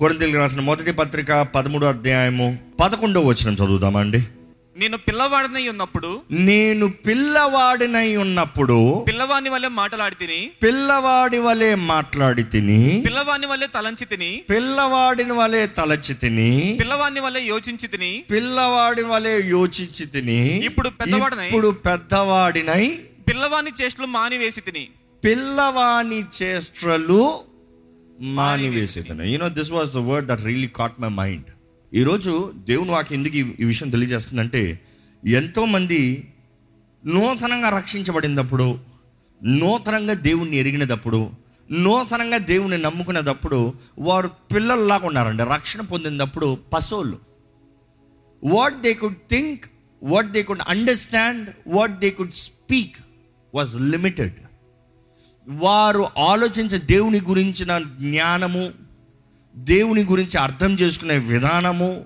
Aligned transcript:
కొరింతలకు 0.00 0.38
రాసిన 0.38 0.60
మొదటి 0.66 0.92
పత్రిక 1.00 1.32
పదమూడో 1.54 1.86
అధ్యాయము 1.88 2.46
పదకొండో 2.80 3.20
వచనం 3.22 3.54
చదువుదామండి. 3.54 4.20
నేను 4.76 4.96
పిల్లవాడినై 5.06 5.62
ఉన్నప్పుడు 5.70 6.10
నేను 6.46 6.86
పిల్లవాడినై 7.06 8.08
ఉన్నప్పుడు 8.22 8.76
పిల్లవాని 9.08 9.50
వల్లే 9.54 9.70
మాటలాడి 9.78 10.16
తిని 10.20 10.38
పిల్లవాడి 10.62 11.38
వలె 11.46 11.70
మాట్లాడి 11.88 12.44
తిని 12.52 12.78
పిల్లవాని 13.06 13.46
వల్లే 13.50 13.68
తలంచి 13.76 14.06
తిని 14.06 14.30
పిల్లవాడిని 14.50 15.34
వలె 15.40 15.62
తలచి 15.78 16.14
తిని 16.22 16.48
పిల్లవాని 16.80 17.20
వల్లే 17.26 17.42
యోచించి 17.50 17.88
తిని 17.94 18.12
పిల్లవాడి 18.32 19.04
వలె 19.10 19.34
యోచించి 19.52 20.06
తిని 20.14 20.40
ఇప్పుడు 20.68 20.90
పెద్దవాడినై 21.00 21.48
ఇప్పుడు 21.48 21.70
పెద్దవాడినై 21.86 22.84
పిల్లవాని 23.28 23.72
చేష్టలు 23.80 24.10
మానివేసి 24.16 24.62
తిని 24.62 24.84
పిల్లవాని 25.22 26.20
చేష్టలు 26.38 27.22
మానివేసేతను. 28.20 29.22
You know 29.22 29.48
this 29.48 29.72
was 29.72 29.94
the 29.94 29.96
word 29.96 30.28
that 30.28 30.42
really 30.42 30.66
caught 30.66 31.00
my 31.00 31.08
mind 31.08 31.44
ఈరోజు 31.94 32.52
దేవుని 32.56 32.90
వాకి 32.90 33.14
ఎందుకు 33.14 33.36
ఈ- 33.36 33.64
విషయం 33.64 33.90
తెలియజేస్తుందంటే 33.90 34.80
ఎంతోమంది 35.26 36.32
నూతనంగా 37.06 37.68
రక్షించబడినప్పుడు 37.68 38.78
నూతనంగా 39.44 40.14
దేవుణ్ణి 40.14 40.56
ఎరిగినప్పుడు 40.56 41.30
నూతనంగా 41.70 42.38
దేవుని 42.38 42.78
నమ్ముకునేటప్పుడు 42.78 43.74
వారు 43.98 44.28
పిల్లల్లాగా 44.28 45.06
ఉన్నారండి. 45.06 45.42
రక్షణ 45.42 45.80
పొందినప్పుడు 45.80 46.58
పశువులు. 46.72 47.18
What 48.44 48.80
they 48.80 48.94
could 48.94 49.16
think 49.30 49.64
what 50.02 50.32
they 50.32 50.42
could 50.42 50.60
understand 50.68 51.48
what 51.66 52.00
they 52.00 52.10
could 52.10 52.32
speak 52.32 52.96
was 53.54 53.80
limited 53.80 54.34
వారు 55.50 56.08
ఆలోచించే 56.18 56.78
దేవుని 56.78 57.20
గురించిన 57.20 57.78
జ్ఞానము 57.78 58.70
దేవుని 59.56 60.04
గురించి 60.04 60.38
అర్థం 60.38 60.72
చేసుకునే 60.72 61.18
విధానము 61.18 62.04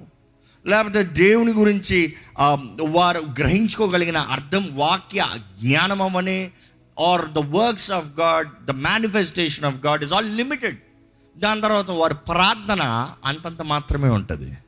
లేకపోతే 0.67 1.03
దేవుని 1.03 1.53
గురించి 1.53 2.13
వారు 2.83 3.23
గ్రహించుకోగలిగిన 3.39 4.19
అర్థం 4.19 4.71
వాక్య 4.73 5.27
జ్ఞానం 5.63 6.03
అవనే 6.03 6.51
are 7.01 7.33
the 7.33 7.39
works 7.39 7.93
of 7.93 8.21
God 8.21 8.65
the 8.65 8.71
manifestation 8.71 9.65
of 9.65 9.87
God 9.87 10.05
is 10.05 10.13
all 10.13 10.37
limited 10.37 10.79
దాని 11.39 11.61
తర్వాత 11.61 11.91
వారి 11.91 12.15
ప్రార్థన 12.15 13.13
అంతంత 13.25 13.63
మాత్రమే 13.63 14.09
ఉంటుంది. 14.09 14.59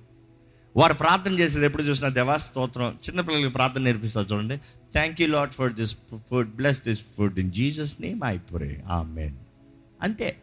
వారు 0.77 0.95
ప్రార్థన 0.95 1.39
చేసేది 1.39 1.67
ఎప్పుడు 1.67 1.83
చూసినా 1.83 2.09
దేవా 2.09 2.37
స్తోత్రం. 2.37 2.98
చిన్నపిల్లలకి 3.09 3.53
ప్రార్థన 3.53 3.81
నేర్పిస్తారు 3.81 4.27
చూడండి. 4.33 4.61
Thank 4.97 5.20
you 5.20 5.28
lot 5.28 5.52
for 5.52 5.72
this 5.72 5.97
food 6.30 6.56
bless 6.56 6.83
this 6.83 7.00
food 7.16 7.41
in 7.41 7.52
Jesus 7.52 7.97
name 8.00 8.20
I 8.25 8.39
ఆ 8.89 8.92
ఆ 8.92 9.03
అంతే. 10.03 10.36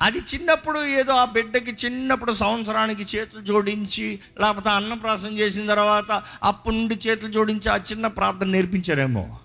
అది 0.00 0.18
చిన్నప్పుడు 0.18 0.84
ఏదో 0.84 1.12
ఆ 1.12 1.24
బిడ్డకి 1.24 1.86
చిన్నప్పుడు 1.86 2.32
సంవత్సరానికి 2.32 3.18
చేతులు 3.18 3.44
జోడించి 3.44 4.18
లేకపోతే 4.40 4.70
అన్నప్రాసం 4.70 5.38
చేసిన 5.38 5.66
తర్వాత 5.66 6.22
అప్పటి 6.42 6.76
నుండి 6.76 6.98
చేతులు 7.08 7.32
జోడించి 7.32 7.70
ఆ 7.70 7.76
చిన్న 7.76 8.06
ప్రార్థన 8.06 8.46
నేర్పించారేమో. 8.46 9.38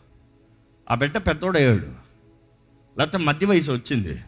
ఆ 0.91 0.95
బిడ్డ 0.95 1.17
పెద్దోడయ్యాడు. 1.17 2.01
లేకపోతే 2.97 3.17
మధ్య 3.17 3.47
వయసు 3.47 3.71
వచ్చింది. 3.71 4.21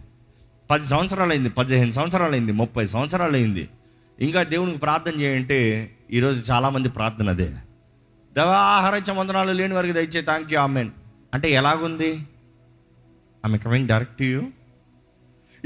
పది 0.69 0.85
సంవత్సరాలు 0.85 1.31
అయింది 1.31 1.49
పదిహేను 1.49 1.91
సంవత్సరాలు 1.91 2.31
అయింది 2.31 2.51
ముప్పై 2.51 2.85
సంవత్సరాలు 2.85 3.35
అయింది 3.35 3.69
ఇంకా 4.19 4.43
దేవునికి 4.43 4.77
ప్రార్థన 4.77 5.19
చేయంటే 5.19 5.91
ఈరోజు 6.11 6.51
చాలామంది 6.51 6.89
ప్రార్థన 6.89 7.29
అదే. 7.29 7.55
దవాహరించ 8.35 9.11
వందనాలు 9.11 9.51
లేని 9.51 9.73
వారికి 9.73 9.93
దయచే 9.93 10.21
థ్యాంక్ 10.21 10.53
యూ 10.53 10.59
ఆమెన్ 10.59 10.91
అంటే 11.33 11.51
ఎలాగుంది? 11.51 12.27
ఆమె 13.45 13.57
కమింగ్ 13.57 13.87
డైరెక్ట్ 13.87 14.17
టు 14.17 14.23
యూ 14.23 14.41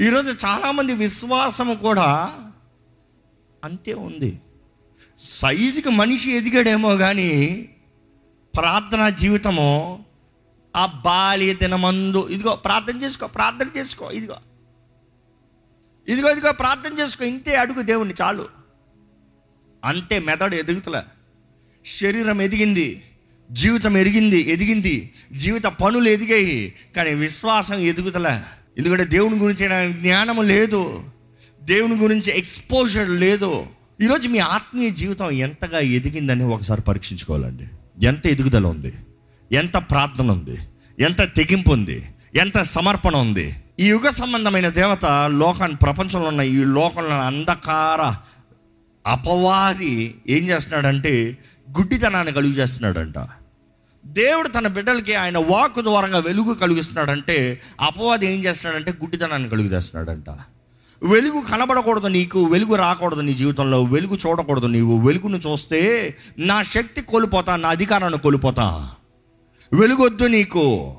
ఈరోజు 0.00 0.30
చాలామంది 0.46 0.94
విశ్వాసము 0.94 1.74
కూడా 1.74 2.08
అంతే 3.64 3.94
ఉంది. 3.94 4.40
సైజుకి 5.18 5.88
మనిషి 5.88 6.30
ఎదిగాడేమో 6.30 6.96
కానీ 6.96 7.30
ప్రార్థన 8.54 9.08
జీవితము 9.08 10.04
ఆ 10.76 10.86
బాల్య 10.86 11.54
దినమందు 11.54 12.28
ఇదిగో 12.28 12.56
ప్రార్థన 12.56 13.02
చేసుకో 13.02 13.26
ప్రార్థన 13.26 13.68
చేసుకో 13.76 14.10
ఇదిగో. 14.10 14.36
ఇదిగో 16.08 16.30
ఇదిగో 16.30 16.52
ప్రార్థన 16.52 16.98
చేసుకో 16.98 17.24
ఇంతే 17.24 17.56
అడుగు 17.56 17.82
దేవుణ్ణి 17.82 18.14
చాలు. 18.22 18.48
అంతే 19.84 20.18
మెదడు 20.18 20.54
ఎదుగుతలే. 20.54 21.02
శరీరం 21.88 22.42
ఎదిగింది 22.42 23.02
జీవితం 23.52 23.96
ఎరిగింది 23.96 24.50
ఎదిగింది 24.50 25.10
జీవిత 25.32 25.62
పనులు 25.62 26.08
ఎదిగాయి 26.08 26.72
కానీ 26.96 27.14
విశ్వాసం 27.14 27.74
ఎదుగుతలే. 27.74 28.40
ఎందుకంటే 28.78 29.04
దేవుని 29.04 29.38
గురించి 29.38 29.92
జ్ఞానం 29.92 30.48
లేదు 30.48 31.02
దేవుని 31.62 31.96
గురించి 31.96 32.38
ఎక్స్పోజర్ 32.38 33.10
లేదు. 33.10 33.66
ఈరోజు 34.02 34.28
మీ 34.28 34.38
ఆత్మీయ 34.38 34.90
జీవితం 34.90 35.30
ఎంతగా 35.30 35.78
ఎదిగిందని 35.78 36.44
ఒకసారి 36.44 36.82
పరీక్షించుకోవాలండి. 36.82 37.64
ఎంత 38.06 38.26
ఎదుగుదల 38.26 38.66
ఉంది 38.66 38.92
ఎంత 39.52 39.76
ప్రార్థన 39.76 40.30
ఉంది 40.30 40.56
ఎంత 40.98 41.20
తెగింపు 41.20 41.72
ఉంది 41.72 42.04
ఎంత 42.34 42.62
సమర్పణ 42.62 43.16
ఉంది. 43.16 43.54
ఈ 43.80 43.86
యుగ 43.86 44.08
సంబంధమైన 44.08 44.68
దేవత 44.68 45.04
లోకాన్ని 45.30 45.76
ప్రపంచంలో 45.76 46.28
ఉన్న 46.28 46.40
ఈ 46.40 46.64
లోకంలో 46.64 47.20
అంధకార 47.20 48.16
అపవాది 49.06 50.14
ఏం 50.28 50.44
చేస్తున్నాడంటే 50.48 51.38
గుడ్డితనాన్ని 51.76 52.32
కలుగు 52.32 52.52
చేస్తున్నాడంట 52.52 53.14
దేవుడు 54.06 54.48
తన 54.48 54.66
బిడ్డలకి 54.66 55.14
ఆయన 55.14 55.38
వాక్ 55.38 55.82
ద్వారంగా 55.82 56.18
వెలుగు 56.18 56.54
కలిగిస్తున్నాడంటే 56.54 57.60
అపవాది 57.80 58.34
ఏం 58.34 58.44
చేస్తున్నాడంటే 58.44 58.92
గుడ్డితనాన్ని 58.92 59.48
కలుగు 59.48 59.66
చేస్తున్నాడంట 59.66 60.26
వెలుగు 61.02 61.40
కనబడకూడదు 61.40 62.06
నీకు 62.06 62.44
వెలుగు 62.44 62.74
రాకూడదు 62.74 63.20
నీ 63.20 63.34
జీవితంలో 63.34 63.82
వెలుగు 63.82 64.18
చూడకూడదు 64.26 64.66
నీవు. 64.66 65.06
వెలుగును 65.06 65.36
చూస్తే 65.36 66.14
నా 66.38 66.62
శక్తి 66.62 67.00
కోల్పోతా 67.00 67.56
నా 67.56 67.68
అధికారాన్ని 67.68 68.18
కోల్పోతా. 68.18 68.90
వెలుగొద్దు 69.72 70.24
నీకు. 70.24 70.96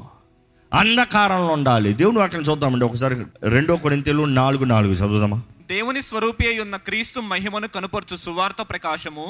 అంధకారంలో 0.73 1.53
ఉండాలి. 1.53 1.93
దేవుని 1.93 2.17
వాక్యం 2.17 2.41
చూద్దామండి. 2.41 2.85
ఒకసారి 2.85 3.25
రెండో 3.43 3.75
కొరింతలు 3.75 4.25
నాలుగు 4.25 4.65
నాలుగు 4.65 4.93
చదువుదామా? 4.93 5.41
దేవుని 5.69 6.01
స్వరూపి 6.01 6.47
అయి 6.47 6.59
ఉన్న 6.59 6.75
క్రీస్తు 6.77 7.19
మహిమను 7.19 7.67
కనుపరచు 7.67 8.15
సువార్త 8.15 8.61
ప్రకాశము 8.61 9.25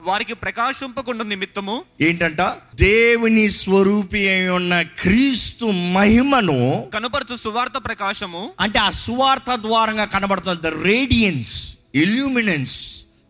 వారికి 0.00 0.34
ప్రకాశింపకుండా 0.34 1.24
నిమిత్తము 1.24 1.74
ఏంటంట? 2.00 2.42
దేవుని 2.80 3.48
స్వరూపి 3.54 4.28
అయి 4.28 4.48
ఉన్న 4.48 4.82
క్రీస్తు 5.00 5.66
మహిమను 5.96 6.58
కనుపరచు 6.94 7.36
సువార్త 7.36 7.78
ప్రకాశము 7.78 8.42
అంటే 8.60 8.78
ఆ 8.78 8.90
సువార్త 8.90 9.54
ద్వారంగా 9.56 10.04
కనబడుతుంది 10.04 10.62
the 10.62 10.66
radiance 10.84 11.54
illuminance 11.94 12.76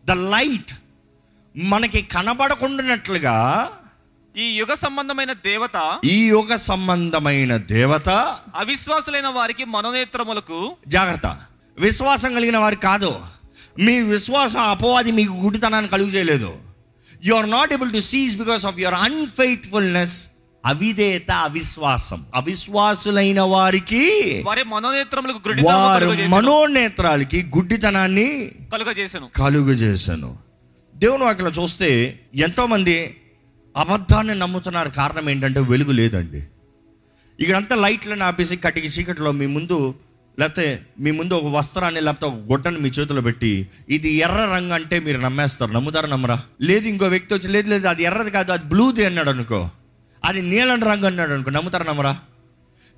the 0.05 0.11
light 0.11 0.73
మనకి 1.55 2.01
కనబడకుండానట్లుగా 2.01 3.35
ఈ 4.35 4.57
యుగ 4.57 4.73
సంబంధమైన 4.75 5.33
దేవత 5.45 5.77
ఈ 6.05 6.27
యుగ 6.27 6.55
సంబంధమైన 6.61 7.57
దేవత 7.57 8.09
అవిశ్వాసులైన 8.55 9.27
వారికి 9.27 9.65
మనోనేత్రములకు 9.65 10.59
జాగ్రత్త. 10.87 11.27
విశ్వాసం 11.79 12.33
కలిగిన 12.33 12.57
వారు 12.57 12.75
కాదు. 12.75 13.15
మీ 13.79 14.01
విశ్వాసం 14.01 14.59
అపవాది 14.59 15.11
మీకు 15.11 15.33
గుడితనాన్ని 15.33 15.91
కలుగు 15.91 16.09
చేయలేదు. 16.09 16.53
You 17.23 17.35
are 17.35 17.49
not 17.51 17.73
able 17.73 17.93
to 17.93 17.99
seize 17.99 18.37
because 18.37 18.65
of 18.65 18.79
your 18.79 18.93
unfaithfulness 18.93 20.27
అవిధేయత 20.65 21.31
అవిశ్వాసం. 21.31 22.25
అవిశ్వాసులైన 22.35 23.41
వారికి 23.41 24.03
వారి 24.45 24.63
మనోనేత్రములకు 24.63 25.39
వారు 25.63 26.29
మనోనేత్రాలకి 26.29 27.51
గుడ్డితనాన్ని 27.55 28.51
కలుగజేసను. 28.73 29.29
కలుగు 29.35 29.71
చేశాను 29.71 30.37
దేవుని 30.95 31.23
వాక్యలో 31.23 31.49
చూస్తే 31.49 32.19
ఎంతోమంది 32.35 33.17
అబద్ధాన్ని 33.77 34.35
నమ్ముతున్నారు. 34.35 34.89
కారణం 34.89 35.29
ఏంటంటే 35.29 35.59
వెలుగు 35.59 35.91
లేదండి. 35.91 36.43
ఇక్కడంతా 37.39 37.75
లైట్లను 37.75 38.23
ఆపేసి 38.23 38.57
కటికి 38.57 38.87
చీకటిలో 38.87 39.31
మీ 39.31 39.45
ముందు 39.45 39.95
లేకపోతే 40.39 40.85
మీ 40.99 41.11
ముందు 41.11 41.33
ఒక 41.33 41.55
వస్త్రాన్ని 41.55 42.01
లేకపోతే 42.01 42.25
ఒక 42.25 42.51
గుడ్డని 42.51 42.77
మీ 42.77 42.89
చేతిలో 42.89 43.21
పెట్టి 43.21 43.67
ఇది 43.89 44.09
ఎర్ర 44.09 44.33
రంగు 44.33 44.73
అంటే 44.73 44.99
మీరు 44.99 45.17
నమ్మేస్తారు. 45.17 45.71
నమ్ముతారు 45.71 46.07
నమ్మరా? 46.07 46.43
లేదు 46.61 46.87
ఇంకో 46.87 47.05
వ్యక్తి 47.05 47.33
వచ్చి 47.33 47.47
లేదు 47.47 47.69
లేదు 47.69 47.87
అది 47.87 48.03
ఎర్రది 48.03 48.31
కాదు 48.31 48.51
అది 48.51 48.63
బ్లూది 48.63 49.05
అన్నాడు 49.05 49.29
అనుకో. 49.29 49.69
అది 50.25 50.41
నీలం 50.41 50.83
రంగు 50.83 51.05
అన్నాడు 51.05 51.31
అనుకో. 51.31 51.51
నమ్ముతారు 51.51 51.83
నమ్మరా? 51.83 52.19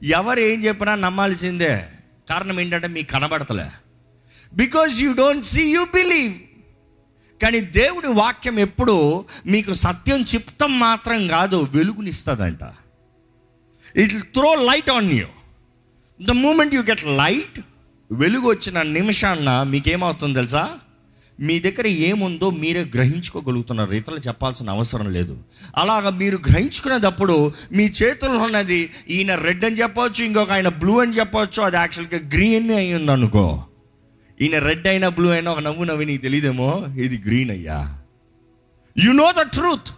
ఎవరు 0.03 0.39
ఏం 0.39 0.63
చెప్పినా 0.63 0.95
నమ్మాల్సిందే. 0.95 1.87
కారణం 2.29 2.59
ఏంటంటే 2.59 2.87
మీకు 2.87 3.11
కనబడతలే. 3.11 3.65
Because 4.53 5.01
you 5.01 5.13
don't 5.13 5.45
see 5.45 5.63
you 5.63 5.85
believe 5.85 6.33
కానీ 7.43 7.59
దేవుడి 7.59 8.07
వాక్యం 8.07 8.59
ఎప్పుడు 8.59 9.25
మీకు 9.45 9.73
సత్యం 9.73 10.21
చెప్తాం 10.21 10.79
మాత్రం 10.79 11.27
కాదు 11.27 11.67
వెలుగునిస్తుందంట. 11.75 12.59
It 13.95 14.13
throw 14.13 14.55
light 14.55 14.89
on 14.89 15.11
you 15.11 15.27
the 16.21 16.31
moment 16.31 16.75
you 16.75 16.81
get 16.81 17.05
light 17.05 17.59
వెలుగు 18.11 18.49
వచ్చిన 18.49 18.81
నిమిషాన్న 18.81 19.63
మీకేమవుతుంది 19.63 20.33
తెలుసా? 20.33 20.69
మీ 21.39 21.59
దగ్గర 21.59 21.87
ఏముందో 21.87 22.49
మీరే 22.51 22.83
గ్రహించుకోగలుగుతున్నారు. 22.83 23.91
ఇతరులు 23.91 24.19
చెప్పాల్సిన 24.19 24.69
అవసరం 24.69 25.13
లేదు. 25.13 25.37
అలాగ 25.75 26.09
మీరు 26.09 26.37
గ్రహించుకునేటప్పుడు 26.37 27.51
మీ 27.71 27.83
చేతుల్లో 27.83 28.39
ఉన్నది 28.39 28.89
ఈయన 29.09 29.35
రెడ్ 29.35 29.65
అని 29.65 29.75
చెప్పవచ్చు 29.75 30.25
ఇంకొక 30.25 30.51
ఆయన 30.51 30.69
బ్లూ 30.69 31.01
అని 31.01 31.15
చెప్పవచ్చు 31.15 31.61
అది 31.61 31.75
యాక్చువల్గా 31.75 32.29
గ్రీన్ 32.29 32.71
అయి 32.71 32.93
ఉందనుకో. 32.93 33.63
ఈయన 34.41 34.59
రెడ్ 34.59 34.87
అయినా 34.87 35.09
బ్లూ 35.09 35.29
అయినా 35.29 35.51
ఒక 35.51 35.59
నవ్వు 35.59 35.83
నవ్వి 35.83 36.05
నీకు 36.05 36.21
తెలియదేమో 36.21 36.85
ఇది 36.97 37.17
గ్రీన్ 37.17 37.51
అయ్యా. 37.51 37.99
యు 38.97 39.11
నో 39.11 39.31
ద 39.31 39.41
ట్రూత్ 39.41 39.89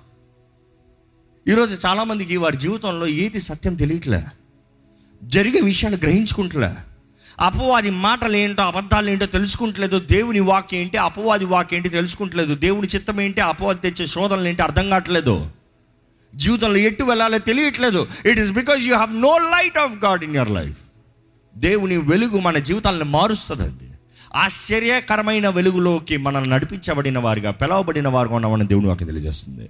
ఈరోజు 1.48 1.88
చాలామందికి 1.88 2.38
వారి 2.38 2.58
జీవితంలో 2.58 3.08
ఏది 3.08 3.40
సత్యం 3.40 3.74
తెలియట్లే. 3.74 4.22
జరిగే 5.24 5.60
విషయాన్ని 5.62 6.02
గ్రహించుకుంటలే. 6.02 6.72
అపవాది 7.40 7.90
మాటలు 7.90 8.36
ఏంటో 8.36 8.64
అబద్ధాలు 8.64 9.10
ఏంటో 9.10 9.26
తెలుసుకుంటలేదు. 9.26 10.00
దేవుని 10.00 10.40
వాక్ 10.40 10.74
ఏంటి 10.74 10.98
అపవాది 10.98 11.46
వాక్ 11.46 11.74
ఏంటి 11.74 11.90
తెలుసుకుంటలేదు. 11.90 12.56
దేవుని 12.56 12.88
చిత్తం 12.88 13.22
ఏంటి 13.22 13.42
అపవాది 13.42 13.80
తెచ్చే 13.80 14.06
శోధనలు 14.06 14.48
ఏంటి 14.48 14.62
అర్థం 14.62 14.90
కావట్లేదు. 14.90 15.50
జీవితంలో 16.36 16.78
ఎట్టు 16.78 17.04
వెళ్ళాలో 17.04 17.38
తెలియట్లేదు. 17.38 18.08
It 18.26 18.40
is 18.40 18.52
because 18.52 18.88
you 18.88 18.96
have 18.96 19.16
no 19.16 19.38
light 19.38 19.78
of 19.78 20.06
God 20.06 20.24
in 20.24 20.36
your 20.36 20.52
life 20.52 20.78
దేవుని 21.58 21.98
వెలుగు 21.98 22.40
మన 22.40 22.58
జీవితాలను 22.58 23.06
మారుస్తుందండి. 23.06 23.86
ఆశ్చర్యకరమైన 24.36 25.50
వెలుగులోకి 25.50 26.18
మనల్ని 26.18 26.50
నడిపించబడిన 26.50 27.20
వారిగా 27.20 27.52
పిలవబడిన 27.52 28.08
వారుగా 28.08 28.36
ఉన్నామని 28.36 28.68
దేవుని 28.68 28.88
వాక్యం 28.88 29.08
తెలియజేస్తుంది. 29.08 29.70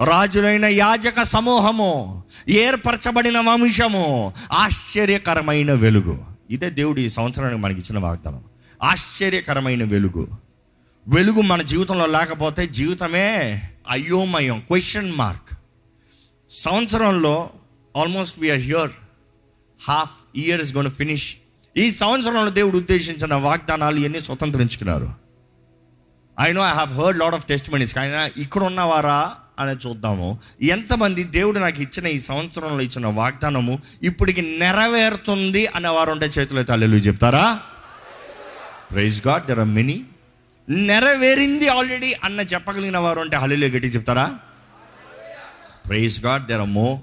రాజులైన 0.00 0.64
యాజక 0.64 1.22
సమూహము 1.22 2.24
ఏర్పరచబడిన 2.48 3.38
వంశము 3.40 4.32
ఆశ్చర్యకరమైన 4.52 5.72
వెలుగు. 5.72 6.24
ఇదే 6.50 6.70
దేవుడు 6.70 7.00
ఈ 7.00 7.08
సంవత్సరానికి 7.08 7.60
మనకి 7.60 7.80
ఇచ్చిన 7.80 7.98
వాగ్దానం. 7.98 8.44
ఆశ్చర్యకరమైన 8.82 9.84
వెలుగు. 9.84 10.28
వెలుగు 11.08 11.40
మన 11.40 11.62
జీవితంలో 11.62 12.06
లేకపోతే 12.06 12.66
జీవితమే 12.66 13.62
అయోమయం 13.88 14.60
క్వశ్చన్ 14.60 15.12
మార్క్ 15.12 15.58
సంవత్సరంలో 16.48 17.50
almost 17.96 18.40
we are 18.40 18.60
here 18.60 18.90
half 19.88 20.38
year 20.38 20.60
is 20.60 20.76
gone 20.76 20.90
finish 20.90 21.34
ఈ 21.76 21.90
సంవత్సరంలో 21.90 22.50
దేవుడు 22.50 22.76
ఉద్దేశించిన 22.76 23.34
వాగ్దానాలు 23.34 24.00
ఎన్ని 24.00 24.20
స్వతంత్రించుకున్నారు. 24.20 25.14
I 26.40 26.52
know 26.52 26.62
I 26.62 26.72
have 26.72 26.92
heard 26.92 27.18
lot 27.18 27.34
of 27.34 27.46
testimonies 27.72 27.94
కానీ 27.94 28.42
ఇక్కడ 28.42 28.62
ఉన్నవారా 28.62 29.34
అని 29.58 29.88
చూద్దాము. 29.88 30.38
ఎంతమంది 30.62 31.24
దేవుడు 31.24 31.58
నాకు 31.58 31.82
ఇచ్చిన 31.82 32.06
ఈ 32.06 32.18
సంవత్సరంలో 32.18 32.80
ఇచ్చిన 32.80 33.06
వాగ్దానము 33.06 33.78
ఇప్పటికి 34.02 34.58
నెరవేరుతుంది 34.58 35.66
అనే 35.66 35.88
వారు 35.88 36.10
ఉంటే 36.10 36.26
చేతులు 36.26 36.62
తల్లు 36.62 36.96
చెప్తారా? 36.96 37.60
Praise 38.92 39.26
God 39.26 39.46
there 39.46 39.58
are 39.58 39.68
many 39.68 40.04
నెరవేరింది 40.68 41.68
ఆల్రెడీ 41.68 42.12
అన్న 42.24 42.40
చెప్పగలిగిన 42.40 42.98
వారు 42.98 43.20
ఉంటే 43.20 43.36
హలీలో 43.36 43.66
గట్టి 43.66 43.88
చెప్తారా? 43.88 44.38
ప్రైజ్ 45.86 46.24
గాడ్ 46.24 46.46
దెర్ 46.46 46.62
మో 46.62 47.02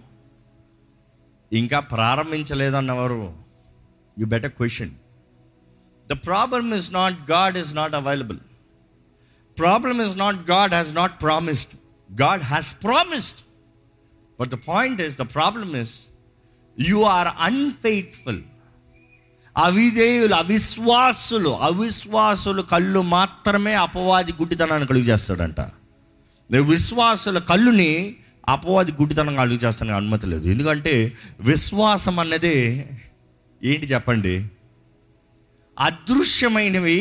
ఇంకా 1.54 1.80
ప్రారంభించలేదన్నవారు 1.80 3.34
you 4.20 4.26
better 4.26 4.52
question 4.52 4.92
the 6.10 6.12
problem 6.12 6.74
is 6.74 6.94
not 6.94 7.32
God 7.32 7.58
is 7.58 7.76
not 7.76 7.96
available 7.96 8.40
problem 9.60 10.02
is 10.02 10.18
not 10.18 10.50
God 10.52 10.74
has 10.74 10.96
not 10.96 11.22
promised 11.22 11.79
God 12.22 12.44
has 12.44 12.76
promised 12.84 13.40
but 14.40 14.50
the 14.50 14.56
point 14.56 15.02
is 15.02 15.18
the 15.18 15.22
problem 15.22 15.76
is 15.76 16.08
you 16.80 17.04
are 17.04 17.28
unfaithful 17.40 18.42
అవిధేయులు 19.58 20.36
అవిశ్వాసులు 20.36 21.50
అవిశ్వాసులు 21.50 22.62
కళ్ళు 22.62 23.02
మాత్రమే 23.02 23.74
అపవాది 23.74 24.32
గుడ్డితనాన్ని 24.32 24.88
కలుగు 24.88 25.04
చేస్తాడంట. 25.04 25.62
విశ్వాసుల 26.56 27.40
కళ్ళుని 27.40 28.16
అపవాది 28.48 28.92
గుడ్డితనం 28.92 29.36
కలుగు 29.36 29.58
చేస్తానికి 29.58 29.98
అనుమతి 29.98 30.28
లేదు. 30.28 30.50
ఎందుకంటే 30.50 31.14
విశ్వాసం 31.42 32.20
అన్నది 32.20 32.86
ఏంటి 33.64 33.86
చెప్పండి? 33.86 34.48
అదృశ్యమైనవి 35.80 37.00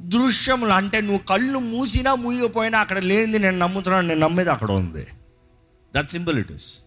దృశ్యములు 0.00 0.72
అంటే 0.72 1.00
నువ్వు 1.00 1.18
కళ్ళు 1.18 1.58
మూసినా 1.58 2.14
మూయకపోయినా 2.14 2.78
అక్కడ 2.78 2.98
లేనిది 2.98 3.38
నేను 3.38 3.58
నమ్ముతున్నాను 3.58 4.08
నేను 4.08 4.20
నమ్మేది 4.20 4.50
అక్కడ 4.50 4.70
ఉంది. 4.70 5.06
దట్ 5.96 6.10
సింపుల్ 6.10 6.38
ఇట్ 6.38 6.52
ఇస్ 6.52 6.78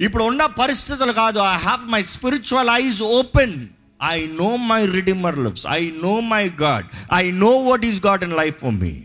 ఇప్పుడు 0.00 0.24
ఉన్న 0.24 0.46
పరిస్థితులు 0.46 1.12
కాదు. 1.12 1.38
I 1.38 1.56
have 1.56 1.86
my 1.86 2.02
spiritual 2.02 2.70
eyes 2.70 3.02
open 3.02 3.68
I 4.02 4.26
know 4.26 4.56
my 4.56 4.86
redeemer 4.86 5.38
lives 5.38 5.66
I 5.66 5.90
know 5.90 6.20
my 6.20 6.48
God 6.48 6.86
I 7.14 7.30
know 7.30 7.50
what 7.50 7.84
is 7.84 8.06
God 8.06 8.24
in 8.24 8.32
life 8.32 8.58
for 8.58 8.74
me 8.74 9.02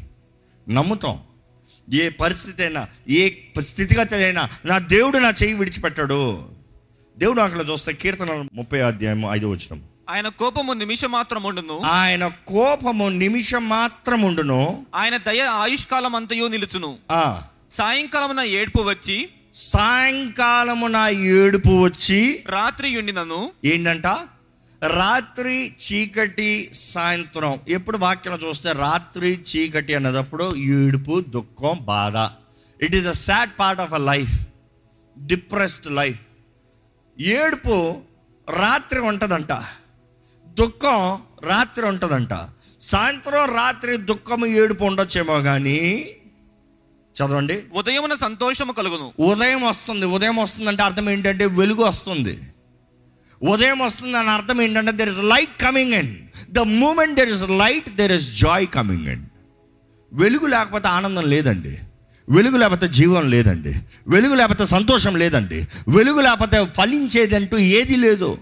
నమ్ముతాం. 0.69 1.19
ఏ 1.93 2.09
పరిస్థితి 2.09 2.63
అయినా 2.63 2.87
ఏ 3.09 3.29
స్థితిగతి 3.59 4.15
అయినా 4.15 4.49
నా 4.65 4.77
దేవుడు 4.77 5.17
నా 5.17 5.29
చెయ్యి 5.29 5.53
విడిచిపెట్టాడు. 5.53 6.45
దేవుడు 7.17 7.41
అక్కడ 7.41 7.65
చూస్తే 7.69 7.93
కీర్తన 7.93 8.45
ముప్పై 8.53 8.79
అధ్యాయం 8.79 9.25
ఐదు 9.31 9.47
వచ్చినాం 9.47 9.83
ఆయన 10.09 10.27
కోపము 10.27 10.73
నిమిషం 10.73 11.11
మాత్రం 11.11 11.43
ఉండును. 11.43 11.79
ఆయన 11.79 12.27
కోపము 12.27 13.09
నిమిషం 13.09 13.69
మాత్రం 13.69 14.21
ఉండును. 14.21 14.85
ఆయన 14.95 15.17
దయ 15.17 15.41
ఆయుష్కాలం 15.41 16.15
అంతయు 16.15 16.47
నిలుచును. 16.47 16.97
ఆ. 17.11 17.43
సాయంకాలమున 17.71 18.39
ఏడ్పు 18.39 18.81
వచ్చి 18.81 19.29
సాయంకాలము 19.53 20.87
నా 20.87 21.09
ఏడుపు 21.09 21.81
వచ్చి 21.83 22.43
రాత్రి 22.47 22.97
ఉండినను. 22.97 23.51
ఏంటంట? 23.65 24.07
రాత్రి 24.87 25.73
చీకటి 25.73 26.69
సాయంత్రం. 26.73 27.59
ఎప్పుడు 27.69 27.97
వాక్యం 27.97 28.33
చూస్తే 28.33 28.71
రాత్రి 28.71 29.33
చీకటి 29.33 29.95
అన్నదప్పుడు 29.95 30.55
ఏడుపు 30.55 31.19
దుఃఖం 31.19 31.77
బాధ. 31.81 32.15
It 32.83 32.95
is 32.95 33.07
a 33.07 33.11
sad 33.11 33.49
part 33.59 33.81
of 33.81 33.93
a 33.93 33.97
life 33.97 34.47
depressed 35.19 35.91
life 35.91 36.19
ఏడుపు 37.19 38.01
రాత్రి 38.49 38.99
ఉంటుందంట. 38.99 39.51
దుఃఖం 40.59 41.19
రాత్రి 41.49 41.85
ఉంటుందంట. 41.85 42.29
సాయంత్రం 42.81 43.55
రాత్రి 43.55 43.97
దుఃఖము 43.97 44.45
ఏడుపు 44.45 44.83
ఉండొచ్చేమో 44.83 45.41
కానీ 45.41 46.09
చదవండి. 47.17 47.63
ఉదయమున 47.73 48.13
సంతోషము 48.15 48.71
కలుగును. 48.71 49.23
ఉదయం 49.23 49.61
వస్తుంది. 49.61 50.05
ఉదయం 50.05 50.35
వస్తుందంటే 50.35 50.83
అర్థం 50.83 51.09
ఏంటంటే 51.09 51.45
వెలుగు 51.45 51.83
వస్తుంది. 51.83 52.39
ఉదయం 53.43 53.79
వస్తుంది 53.79 54.17
అని 54.17 54.29
అర్థం 54.29 54.61
ఏంటంటే 54.61 54.91
there 54.91 55.09
is 55.09 55.19
light 55.19 55.61
coming 55.61 55.93
and 55.93 56.19
the 56.51 56.59
moment 56.59 57.15
there 57.15 57.29
is 57.29 57.43
light 57.43 57.95
there 57.95 58.11
is 58.11 58.41
joy 58.41 58.67
coming 58.67 59.07
and 59.07 59.29
వెలుగు 60.13 60.45
లేకపోతే 60.45 60.87
ఆనందం 60.87 61.29
లేదండి. 61.29 61.77
వెలుగు 62.29 62.57
లేకపోతే 62.57 62.87
జీవం 62.87 63.29
లేదండి. 63.29 63.73
వెలుగు 64.07 64.35
లేకపోతే 64.35 64.65
సంతోషం 64.65 65.15
లేదండి. 65.15 65.67
వెలుగు 65.87 66.21
లేకపోతే 66.21 66.65
ఫలించేదంటూ 66.65 67.57
ఏది 67.57 67.95
లేదు. 67.95 68.37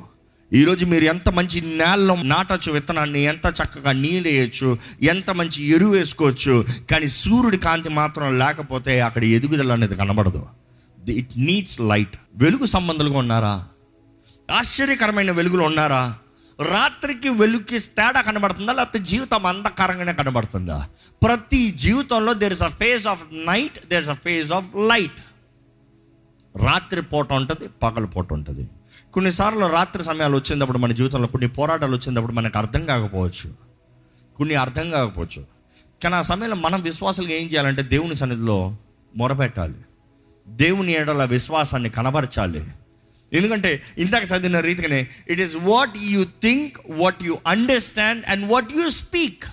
ఈరోజు 0.53 0.85
మీరు 0.85 1.03
ఎంత 1.03 1.29
మంచి 1.29 1.61
నేలలో 1.61 2.15
నాటచ్చు 2.15 2.71
విత్తనాన్ని 2.71 3.23
ఎంత 3.23 3.45
చక్కగా 3.47 3.91
నీళ్ళు 3.91 4.29
వేయచ్చు 4.29 4.77
ఎంత 5.01 5.31
మంచి 5.31 5.63
ఎరువు 5.63 5.91
వేసుకోవచ్చు 5.91 6.65
కానీ 6.91 7.07
సూర్యుడి 7.07 7.57
కాంతి 7.57 7.89
మాత్రం 7.89 8.39
లేకపోతే 8.39 8.99
అక్కడ 9.01 9.23
ఎదుగుదల 9.23 9.73
అనేది 9.73 9.95
కనబడదు. 9.95 10.47
ఇట్ 11.09 11.29
నీడ్స్ 11.37 11.81
లైట్ 11.81 12.17
వెలుగు 12.35 12.65
సంబంధాలుగా 12.65 13.17
ఉన్నారా? 13.17 13.65
ఆశ్చర్యకరమైన 14.51 15.31
వెలుగులు 15.31 15.63
ఉన్నారా? 15.63 16.17
రాత్రికి 16.71 17.29
వెలుగుకి 17.29 17.79
తేడా 17.79 18.21
కనబడుతుందా? 18.21 18.73
లేకపోతే 18.73 18.99
జీవితం 18.99 19.45
అంధకారంగానే 19.45 20.13
కనబడుతుందా? 20.13 20.87
ప్రతి 21.23 21.71
జీవితంలో 21.71 22.33
there 22.33 22.53
is 22.53 22.61
a 22.61 22.67
phase 22.67 23.07
of 23.07 23.25
night 23.33 23.87
there 23.87 24.03
is 24.03 24.09
a 24.09 24.13
phase 24.13 24.51
of 24.51 24.69
light 24.75 25.21
రాత్రి 26.63 27.01
పూట 27.01 27.33
ఉంటుంది 27.33 27.69
పగలు 27.83 28.07
పూట 28.07 28.33
ఉంటుంది. 28.33 28.67
కొన్నిసార్లు 29.15 29.65
రాత్రి 29.65 30.03
సమయాలు 30.03 30.35
వచ్చినప్పుడు 30.35 30.77
మన 30.77 30.91
జీవితంలో 30.91 31.27
కొన్ని 31.27 31.49
పోరాటాలు 31.49 31.95
వచ్చినప్పుడు 31.95 32.31
మనకు 32.31 32.57
అర్థం 32.57 32.85
కాకపోవచ్చు. 32.85 33.53
కొన్ని 34.37 34.55
అర్థం 34.55 34.91
కాకపోవచ్చు. 34.91 35.45
కానీ 36.03 36.15
ఆ 36.15 36.21
సమయంలో 36.21 36.55
మనం 36.55 36.81
విశ్వాసాలు 36.81 37.29
ఏం 37.29 37.47
చేయాలంటే 37.47 37.81
దేవుని 37.81 38.15
సన్నిధిలో 38.15 38.77
మొరపెట్టాలి. 39.17 39.73
దేవుని 40.47 40.93
ఏడల 40.93 41.25
విశ్వాసాన్ని 41.25 41.89
కనబరచాలి. 41.89 42.63
ఎందుకంటే 43.33 43.83
ఇందాక 43.97 44.23
చదివిన 44.23 44.59
రీతిగానే 44.59 45.07
it 45.29 45.39
is 45.39 45.55
what 45.55 45.97
you 45.97 46.25
think 46.41 46.77
what 46.89 47.23
you 47.23 47.37
understand 47.47 48.25
and 48.27 48.51
what 48.51 48.71
you 48.71 48.89
speak 48.89 49.43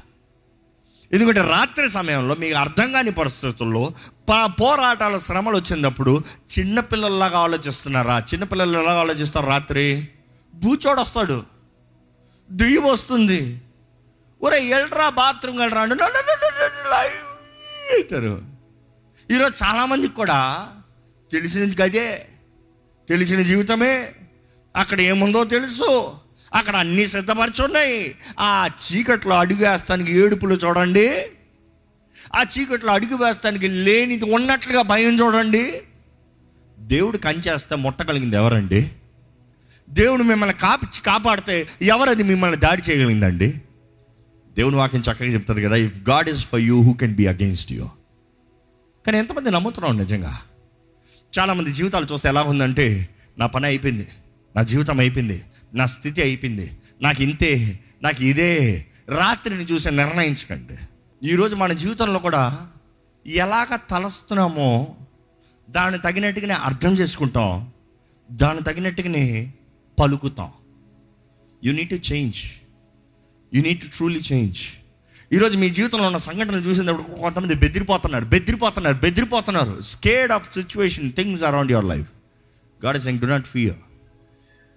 ఎందుకంటే 1.13 1.41
రాత్రి 1.41 1.91
సమయంలో 1.91 2.35
మీకు 2.35 2.55
అర్థం 2.55 2.93
కాని 2.93 3.13
పరిస్థితుల్లో 3.13 3.93
పా 4.29 4.47
పోరాటాల 4.47 5.19
శ్రమలు 5.19 5.57
వచ్చినప్పుడు 5.57 6.25
చిన్నపిల్లల్లాగా 6.59 7.39
ఆలోచిస్తున్నారా? 7.39 8.19
చిన్నపిల్లలు 8.19 8.79
ఎలాగా 8.79 9.01
ఆలోచిస్తారు 9.01 9.47
రాత్రి? 9.47 10.09
బూచోడొస్తాడు 10.55 11.43
దుయ్యం 12.51 12.85
వస్తుంది. 12.85 13.63
ఒరే 14.43 14.65
ఎల్రా 14.65 15.09
బాత్రూమ్ 15.09 15.59
వెళ్ళరా 15.59 15.83
అంటారు. 15.83 18.43
ఈరోజు 19.31 19.65
చాలామందికి 19.65 20.15
కూడా 20.15 20.69
తెలిసిన 21.33 21.85
గదే 21.85 22.29
తెలిసిన 23.09 23.43
జీవితమే. 23.43 24.15
అక్కడ 24.77 25.01
ఏముందో 25.01 25.45
తెలుసు. 25.45 26.15
అక్కడ 26.55 26.77
అన్ని 26.77 27.07
సిద్ధపరచున్నాయి. 27.07 28.15
ఆ 28.41 28.69
చీకట్లో 28.85 29.39
అడుగు 29.39 29.71
వేస్తానికి 29.71 30.13
ఏడుపులు 30.13 30.55
చూడండి. 30.55 31.09
ఆ 32.37 32.43
చీకట్లో 32.43 32.93
అడుగు 32.93 33.17
వేస్తానికి 33.17 33.69
లేనిది 33.69 34.25
ఉన్నట్లుగా 34.25 34.83
భయం 34.83 35.21
చూడండి. 35.21 35.83
దేవుడు 36.79 37.17
కంచేస్తే 37.17 37.77
ముట్టగలిగింది 37.77 38.37
ఎవరండి? 38.37 38.91
దేవుడు 39.91 40.23
మిమ్మల్ని 40.23 40.57
కాపిచ్చి 40.57 41.03
కాపాడితే 41.03 41.69
ఎవరది 41.83 42.23
మిమ్మల్ని 42.23 42.57
దాడి 42.57 42.83
చేయగలిగిందండి? 42.91 43.55
దేవుని 44.57 44.77
వాక్యం 44.77 45.01
చక్కగా 45.01 45.29
చెప్తుంది 45.29 45.63
కదా 45.63 45.77
if 45.77 46.11
God 46.11 46.29
is 46.29 46.47
for 46.47 46.61
you 46.61 46.83
who 46.83 46.93
can 46.93 47.15
be 47.15 47.27
against 47.27 47.73
you 47.73 47.85
కానీ 49.07 49.19
ఎంతమంది 49.19 49.51
నమ్ముతున్నాం 49.51 49.99
నిజంగా? 49.99 50.41
చాలామంది 51.39 51.73
జీవితాలు 51.73 52.07
చూస్తే 52.13 52.29
ఎలా 52.29 52.43
ఉందంటే 52.43 53.09
నా 53.39 53.47
పని 53.47 53.67
అయిపోయింది 53.67 54.09
నా 54.57 54.63
జీవితం 54.63 54.99
అయిపోయింది 54.99 55.43
నా 55.75 55.87
స్థితి 55.87 56.23
అయిపోయింది. 56.23 56.79
నాకు 57.03 57.23
ఇంతే 57.23 57.81
నాకు 58.03 58.25
ఇదే. 58.25 58.87
రాత్రిని 59.09 59.65
చూసి 59.65 59.91
నిర్ణయించకండి. 59.91 60.77
ఈరోజు 61.29 61.57
మన 61.57 61.73
జీవితంలో 61.73 62.19
కూడా 62.19 62.69
ఎలాగ 63.27 63.77
తలస్తున్నామో 63.91 64.97
దాన్ని 65.71 66.01
తగినట్టుగానే 66.01 66.55
అర్థం 66.55 66.99
చేసుకుంటాం. 66.99 67.71
దాన్ని 68.33 68.63
తగినట్టుగానే 68.63 69.53
పలుకుతాం. 70.01 70.49
You 71.65 71.73
need 71.73 71.91
to 71.91 71.95
change 71.95 72.37
you 73.55 73.63
need 73.63 73.81
to 73.81 73.87
truly 73.97 74.21
change 74.33 74.59
ఈరోజు 75.33 75.59
మీ 75.59 75.71
జీవితంలో 75.71 76.05
ఉన్న 76.05 76.17
సంఘటనలు 76.17 76.61
చూసినప్పుడు 76.61 77.03
కొంతమంది 77.03 77.55
బెదిరిపోతున్నారు 77.55 78.25
బెదిరిపోతున్నారు 78.25 78.97
బెదిరిపోతున్నారు. 78.97 79.81
Scared 79.81 80.33
of 80.33 80.53
situation 80.53 81.13
things 81.13 81.45
around 81.45 81.73
your 81.73 81.85
life 81.85 82.13
God 82.85 82.97
is 82.97 83.09
do 83.09 83.27
not 83.27 83.47
fear 83.47 83.77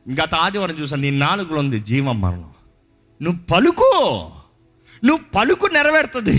గత 0.06 0.36
ఆదివారం 0.36 0.76
చూసాను 0.76 1.02
నీ 1.02 1.12
నాలుగులో 1.12 1.60
ఉంది 1.60 1.80
జీవం 1.80 2.22
మరణం. 2.22 2.52
నువ్వు 3.22 3.40
పలుకు. 3.52 3.92
నువ్వు 5.04 5.24
పలుకు 5.36 5.68
నెరవేరుతుంది. 5.68 6.38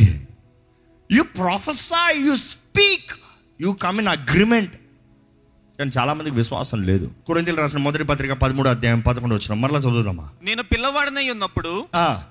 You 1.10 1.22
professor 1.22 2.16
you 2.18 2.36
speak 2.36 3.12
you 3.60 3.72
come 3.72 4.00
in 4.00 4.08
agreement 4.08 4.74
కానీ 5.78 5.90
చాలా 5.98 6.12
మందికి 6.12 6.36
విశ్వాసం 6.36 6.82
లేదు. 6.82 7.10
కురంతీలు 7.26 7.56
రాసిన 7.56 7.78
మొదటి 7.78 8.04
పత్రిక 8.04 8.32
పదమూడు 8.32 8.68
అధ్యాయం 8.68 9.00
పదకొండు 9.00 9.34
వచ్చిన 9.34 9.54
మరలా 9.54 9.78
చదువుదామా? 9.78 10.30
నేను 10.42 10.62
పిల్లవాడినై 10.62 11.30
ఉన్నప్పుడు 11.30 11.72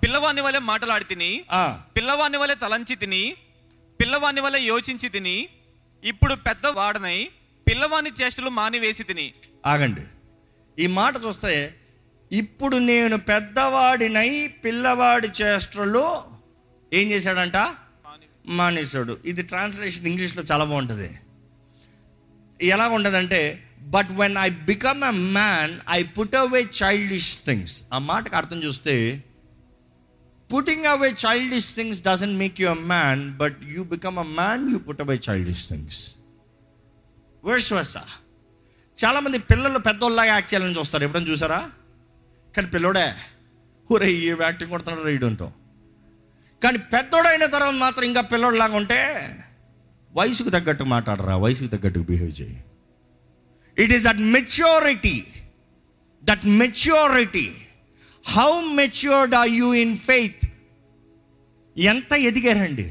పిల్లవాని 0.04 0.42
వలె 0.42 0.60
మాటలాడి 0.60 1.04
తిని 1.06 1.44
ఆ, 1.52 1.64
పిల్లవాని 1.98 2.38
వలె 2.38 2.56
తలంచి 2.56 2.96
తిని 2.96 3.24
పిల్లవాని 4.02 4.42
వలె 4.42 4.60
యోచించి 4.64 5.10
తిని 5.10 5.50
ఇప్పుడు 6.04 6.36
పెద్దవాడనై 6.36 7.30
పిల్లవాని 7.68 8.12
చేష్టలు 8.22 8.50
మానివేసి 8.50 9.04
తిని. 9.04 9.34
ఆగండి. 9.66 10.02
ఈ 10.80 10.88
మాట 10.88 11.16
చూస్తే 11.26 11.52
ఇప్పుడు 12.32 12.78
నేను 12.78 13.18
పెద్దవాడినై 13.18 14.48
పిల్లవాడి 14.66 15.30
చేష్టలు 15.42 16.06
ఏం 16.94 17.12
చేశాడంట? 17.12 17.58
మానేశాడు. 18.48 19.18
ఇది 19.26 19.44
ట్రాన్స్లేషన్ 19.44 20.08
ఇంగ్లీష్లో 20.08 20.44
చాలా 20.44 20.64
బాగుంటుంది. 20.64 21.20
ఎలా 22.62 22.88
ఉంటుందంటే 22.88 23.40
but 23.82 24.12
when 24.12 24.38
I 24.38 24.50
become 24.50 25.04
a 25.04 25.10
man 25.10 25.80
I 25.90 26.04
put 26.04 26.36
away 26.36 26.62
childish 26.84 27.46
things 27.46 27.84
ఆ 27.94 28.00
మాటకు 28.00 28.36
అర్థం 28.36 28.64
చూస్తే 28.64 29.24
putting 30.52 30.86
away 30.86 31.16
childish 31.26 31.76
things 31.76 32.04
doesn't 32.04 32.38
make 32.40 32.62
you 32.62 32.68
a 32.70 32.80
man 32.94 33.38
but 33.38 33.58
you 33.64 33.84
become 33.84 34.20
a 34.20 34.28
man 34.40 34.72
you 34.72 34.80
put 34.80 35.02
away 35.02 35.20
childish 35.30 35.70
things 35.70 36.02
vice 37.44 37.74
versa 37.74 38.04
చాలామంది 38.98 39.38
పిల్లలు 39.40 39.80
పెద్దోళ్ళలాగా 39.80 40.34
act 40.34 40.54
చేయాలని 40.54 40.78
చూస్తారు. 40.80 41.04
ఎప్పుడైనా 41.04 41.32
చూసారా? 41.32 41.60
కానీ 42.56 42.68
పిల్లోడే 42.68 43.08
ఊరే 43.92 44.08
ఈ 44.12 44.28
యాక్టింగ్ 44.42 44.72
కొడుతున్నాడు 44.72 45.06
రైడంతో 45.06 45.48
కానీ 46.64 46.78
పెద్దోడైన 46.78 47.46
తర్వాత 47.46 47.74
మాత్రం 47.74 48.06
ఇంకా 48.06 48.22
పిల్లోడిలాగా 48.22 48.76
ఉంటే 48.76 49.00
వయసుకు 50.14 50.50
తగ్గట్టు 50.50 50.84
మాట్లాడరా 50.84 51.36
వయసుకు 51.38 51.70
తగ్గట్టు 51.76 52.00
బిహేవ్ 52.00 52.34
చేయి. 52.42 52.58
It 53.84 53.92
is 53.92 54.04
that 54.04 54.22
maturity 54.36 55.18
that 56.24 56.46
maturity 56.46 57.48
how 58.26 58.50
matured 58.74 59.36
are 59.36 59.50
you 59.50 59.74
in 59.74 59.98
faith 59.98 60.46
ఎంత 61.78 62.14
ఎదిగారండి? 62.14 62.88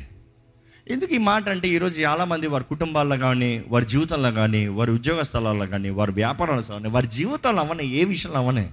ఎందుకు 0.90 1.14
ఈ 1.14 1.18
మాట 1.18 1.48
అంటే 1.48 1.68
ఈరోజు 1.68 2.00
చాలామంది 2.00 2.46
వారి 2.46 2.64
కుటుంబాల్లో 2.64 3.16
కానీ 3.16 3.64
వారి 3.68 3.86
జీవితంలో 3.86 4.32
కానీ 4.32 4.68
వారి 4.68 4.90
ఉద్యోగ 4.90 5.22
స్థలాల్లో 5.22 5.66
కానీ 5.66 5.90
వారి 5.90 6.12
వ్యాపారాలు 6.12 6.60
కానీ 6.60 6.88
వారి 6.88 7.06
జీవితంలో 7.06 7.62
అవన్నీ 7.62 7.84
ఏ 7.84 8.04
విషయంలో 8.04 8.38
అవనే? 8.38 8.70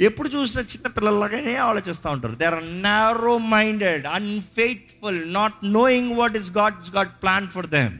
ఎప్పుడు 0.00 0.28
చూసినా 0.28 0.62
చిన్న 0.62 0.86
పిల్లలాగానే 0.86 1.56
ఆలోచిస్తూ 1.56 2.10
ఉంటారు. 2.10 2.34
They 2.34 2.44
are 2.44 2.82
narrow 2.82 3.38
minded 3.38 4.06
unfaithful 4.06 5.32
not 5.32 5.54
knowing 5.64 6.12
what 6.18 6.36
is 6.36 6.52
God's 6.52 6.92
God 6.94 7.08
plan 7.08 7.48
for 7.48 7.66
them 7.66 7.92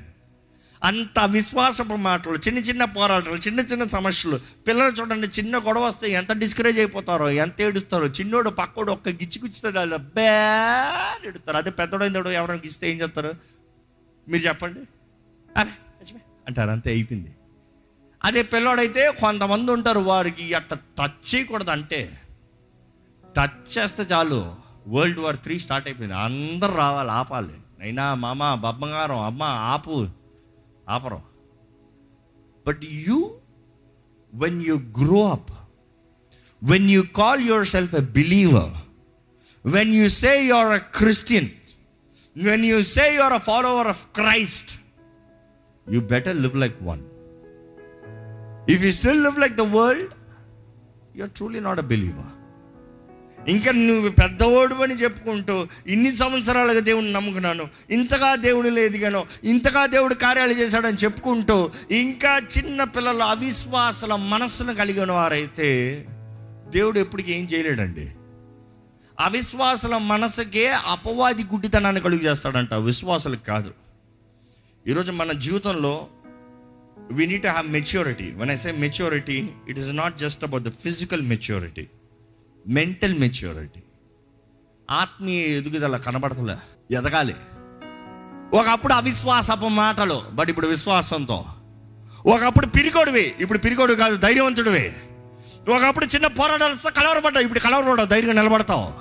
అంత 0.84 1.18
విశ్వాసపు 1.18 1.96
మాటలు 1.96 2.34
చిన్న 2.34 2.58
చిన్న 2.58 2.84
పోరాటాలు 2.84 3.34
చిన్న 3.34 3.60
చిన్న 3.60 3.84
సమస్యలు. 3.84 4.40
పిల్లలు 4.68 4.92
చూడండి 4.92 5.26
చిన్న 5.26 5.58
గొడవ 5.58 5.86
వస్తే 5.86 6.10
ఎంత 6.10 6.32
డిస్కరేజ్ 6.32 6.78
అయిపోతారో 6.78 7.30
ఎంత 7.30 7.60
ఏడుస్తారో. 7.60 8.06
చిన్నోడు 8.06 8.50
పక్కోడు 8.50 8.92
ఒక్క 8.92 9.08
గిచ్చి 9.08 9.78
అది 9.80 9.96
బ్యాడ్ 9.96 11.26
ఎడుతారు 11.26 11.56
అదే 11.56 11.70
పెద్దోడైందోడు 11.70 12.28
ఎవరైనా 12.28 12.62
గిస్తే 12.64 12.90
ఏం 12.90 13.00
చేస్తారు? 13.00 13.34
మీరు 14.28 14.42
చెప్పండి. 14.42 14.80
అంటారు. 16.46 16.70
అంతే 16.70 16.90
అయిపోయింది. 16.90 17.34
అదే 18.24 18.42
పిల్లోడైతే 18.42 19.10
కొంతమంది 19.10 19.72
ఉంటారు 19.72 20.00
వారికి 20.00 20.54
అట్ట 20.54 20.74
టచ్ 20.74 21.34
చేయకూడదు 21.34 21.70
అంటే. 21.70 22.18
టచ్ 23.36 23.78
చేస్తే 23.78 24.06
చాలు. 24.12 24.54
వరల్డ్ 24.88 25.18
వార్ 25.18 25.36
త్రీ 25.36 25.58
స్టార్ట్ 25.58 25.88
అయిపోయింది. 25.88 26.16
అందరు 26.16 26.72
రావాలి 26.72 27.10
ఆపాలి. 27.10 27.54
అయినా 27.80 28.14
మామ 28.14 28.54
బొమ్మగారం 28.54 29.18
అమ్మ 29.18 29.42
ఆపు. 29.42 30.23
அப்புறம் 30.84 31.24
but 32.62 32.84
you 33.06 33.18
when 34.36 34.60
you 34.60 34.78
grow 34.80 35.32
up, 35.32 35.50
when 36.60 36.88
you 36.88 37.04
call 37.04 37.36
yourself 37.36 37.92
a 37.92 38.02
believer, 38.02 38.72
when 39.62 39.92
you 39.92 40.08
say 40.08 40.46
you're 40.46 40.72
a 40.72 40.80
Christian, 40.80 41.56
when 42.34 42.64
you 42.64 42.82
say 42.82 43.14
you're 43.14 43.32
a 43.32 43.38
follower 43.38 43.86
of 43.88 44.12
Christ, 44.12 44.76
you 45.88 46.00
better 46.00 46.34
live 46.34 46.54
like 46.54 46.76
one. 46.78 47.02
If 48.66 48.82
you 48.82 48.90
still 48.90 49.16
live 49.16 49.38
like 49.38 49.56
the 49.56 49.64
world, 49.64 50.14
you're 51.14 51.28
truly 51.28 51.60
not 51.60 51.78
a 51.78 51.82
believer. 51.82 52.33
ఇంకా 53.48 53.72
నువ్వు 53.72 54.08
పెద్దవాడు 54.08 54.74
అని 54.74 54.94
చెప్పుకుంటూ 54.94 55.66
ఇన్ని 55.86 56.14
సంవత్సరాలుగా 56.14 56.80
దేవుడిని 56.80 57.12
నమ్ముకున్నాను 57.12 57.68
ఇంతగా 57.90 58.34
దేవుడు 58.34 58.68
ఎదిగాను 58.68 59.26
ఇంతగా 59.44 59.86
దేవుడు 59.86 60.14
కార్యాలు 60.14 60.52
చేశాడని 60.52 60.96
చెప్పుకుంటూ 60.96 61.70
ఇంకా 61.90 62.40
చిన్న 62.58 62.84
పిల్లలు 62.84 63.22
అవిశ్వాసల 63.22 64.14
మనస్సును 64.14 64.74
కలిగిన 64.74 65.12
వారైతే 65.12 66.04
దేవుడు 66.68 66.98
ఎప్పటికీ 66.98 67.32
ఏం 67.32 67.44
చేయలేడండి. 67.44 68.12
అవిశ్వాసల 69.20 69.96
మనసుకే 69.96 70.68
అపవాది 70.68 71.42
గుడ్డితనాన్ని 71.42 72.02
కలుగు 72.02 72.20
చేస్తాడంట. 72.20 72.74
విశ్వాసులకు 72.74 73.44
కాదు. 73.44 73.74
ఈరోజు 74.86 75.12
మన 75.12 75.32
జీవితంలో 75.32 76.06
we 77.12 77.26
need 77.26 77.46
have 77.46 77.68
maturity 77.68 78.32
when 78.32 78.50
I 78.50 78.56
say 78.56 78.72
maturity 78.72 79.48
it 79.68 79.78
is 79.78 79.96
not 79.96 80.18
just 80.18 80.44
about 80.44 80.62
the 80.62 80.70
physical 80.70 81.22
maturity 81.22 81.86
mental 82.68 83.18
maturity. 83.18 83.80
ఆత్మీయ 84.90 85.40
ఎదుగుదల 85.40 85.96
కనబడతలే 85.96 86.56
ఎదగాలి. 86.96 87.34
ఒకప్పుడు 88.52 88.92
అవిశ్వాసపు 88.92 89.68
మాటలు 89.68 90.22
బట్ 90.32 90.48
ఇప్పుడు 90.48 90.66
విశ్వాసంతో. 90.66 91.44
ఒకప్పుడు 92.26 92.66
పిరికోడివి 92.66 93.34
ఇప్పుడు 93.40 93.58
పిరికోడు 93.58 93.94
కాదు 93.94 94.16
ధైర్యవంతుడివి. 94.16 94.92
ఒకప్పుడు 95.70 96.04
చిన్న 96.04 96.26
పోరాటాలు 96.26 96.90
కలవరపడ్డావు 96.90 97.44
ఇప్పుడు 97.44 97.58
కలవరపడ్డావు 97.58 98.08
ధైర్యంగా 98.08 98.42
నిలబడతావు. 98.42 98.92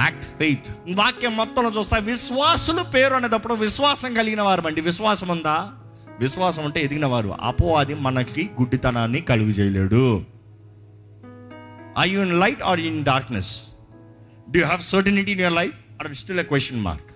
యాక్ట్ 0.00 0.24
ఫెయిత్ 0.24 0.66
వాక్యం 0.94 1.36
మొత్తంలో 1.36 1.70
చూస్తా 1.70 1.98
విశ్వాసులు 1.98 2.82
పేరు 2.82 3.14
అనేటప్పుడు 3.14 3.54
విశ్వాసం 3.54 4.14
కలిగిన 4.14 4.42
వారు 4.42 4.66
అండి 4.66 4.80
విశ్వాసం 4.80 5.28
ఉందా 5.28 5.72
విశ్వాసం 6.20 6.64
అంటే 6.64 6.80
ఎదిగిన 6.80 7.06
వారు. 7.06 7.36
అది 7.76 7.94
మనకి 7.94 8.50
గుడ్డితనాన్ని 8.60 9.20
కలుగు 9.20 9.48
చేయలేడు. 9.48 10.29
I 12.00 12.10
you 12.10 12.20
in 12.20 12.40
light 12.40 12.62
or 12.62 12.80
in 12.80 13.04
darkness 13.04 13.62
do 14.50 14.64
have 14.64 14.80
certainty 14.80 15.32
in 15.32 15.40
your 15.40 15.54
life 15.54 15.74
or 16.00 16.14
still 16.14 16.40
a 16.40 16.42
question 16.42 16.80
mark 16.80 17.10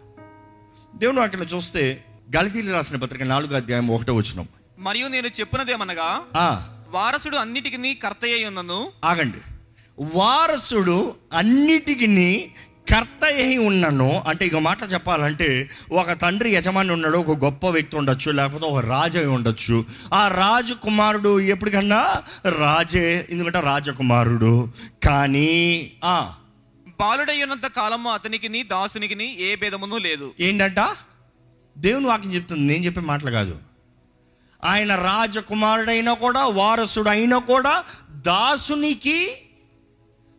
దేవుడు 0.98 1.20
అక్కడ 1.20 1.46
చూస్తే 1.54 2.04
గలితీలు 2.36 2.72
రాసిన 2.72 2.96
పత్రిక 2.96 3.22
నాలుగో 3.22 3.56
అధ్యాయం 3.56 3.88
ఒకటో 3.88 4.14
వచ్చినాం 4.14 4.48
మరియు 4.78 5.06
నేను 5.06 5.26
చెప్పినదేమనగా 5.26 6.20
వారసుడు 6.88 7.36
అన్నిటికీ 7.36 7.94
కర్త 7.94 8.24
అయి 8.24 8.44
ఉన్నను. 8.44 8.92
ఆగండి. 9.04 9.38
వారసుడు 10.00 11.14
అన్నిటికీ 11.32 12.06
కర్త 12.92 13.24
అయి 13.24 13.58
ఉన్నను 13.58 14.22
అంటే 14.28 14.46
ఇక 14.46 14.56
మాట 14.56 14.92
చెప్పాలంటే 14.92 15.70
ఒక 15.92 16.12
తండ్రి 16.12 16.50
యజమాని 16.50 16.92
ఉన్నాడు 16.92 17.18
ఒక 17.18 17.44
గొప్ప 17.44 17.66
వ్యక్తి 17.66 17.96
ఉండొచ్చు 17.96 18.32
లేకపోతే 18.32 18.66
ఒక 18.66 18.84
రాజు 18.84 19.18
అయి 19.18 19.26
ఉండొచ్చు. 19.26 19.84
ఆ 20.14 20.28
రాజకుమారుడు 20.28 21.40
ఎప్పటికన్నా 21.40 22.22
రాజే 22.48 23.26
ఎందుకంటే 23.30 23.60
రాజకుమారుడు. 23.60 24.68
కానీ 25.06 25.92
ఆ. 26.04 26.34
బాలుడై 27.00 27.42
ఉన్నంత 27.42 27.66
కాలము 27.66 28.10
అతనికి 28.10 28.62
దాసునికి 28.62 29.42
ఏ 29.42 29.56
భేదమును 29.56 29.96
లేదు. 29.96 30.34
ఏంటంట? 30.40 30.80
దేవుని 31.78 32.06
వాక్యం 32.06 32.34
చెప్తుంది 32.34 32.72
నేను 32.72 32.84
చెప్పే 32.84 33.00
మాటలు 33.00 33.30
కాదు. 33.30 33.58
ఆయన 34.64 34.94
రాజకుమారుడైనా 34.94 36.14
కూడా 36.14 36.44
వారసుడు 36.44 37.08
అయినా 37.08 37.38
కూడా 37.38 37.84
దాసునికి 38.10 39.32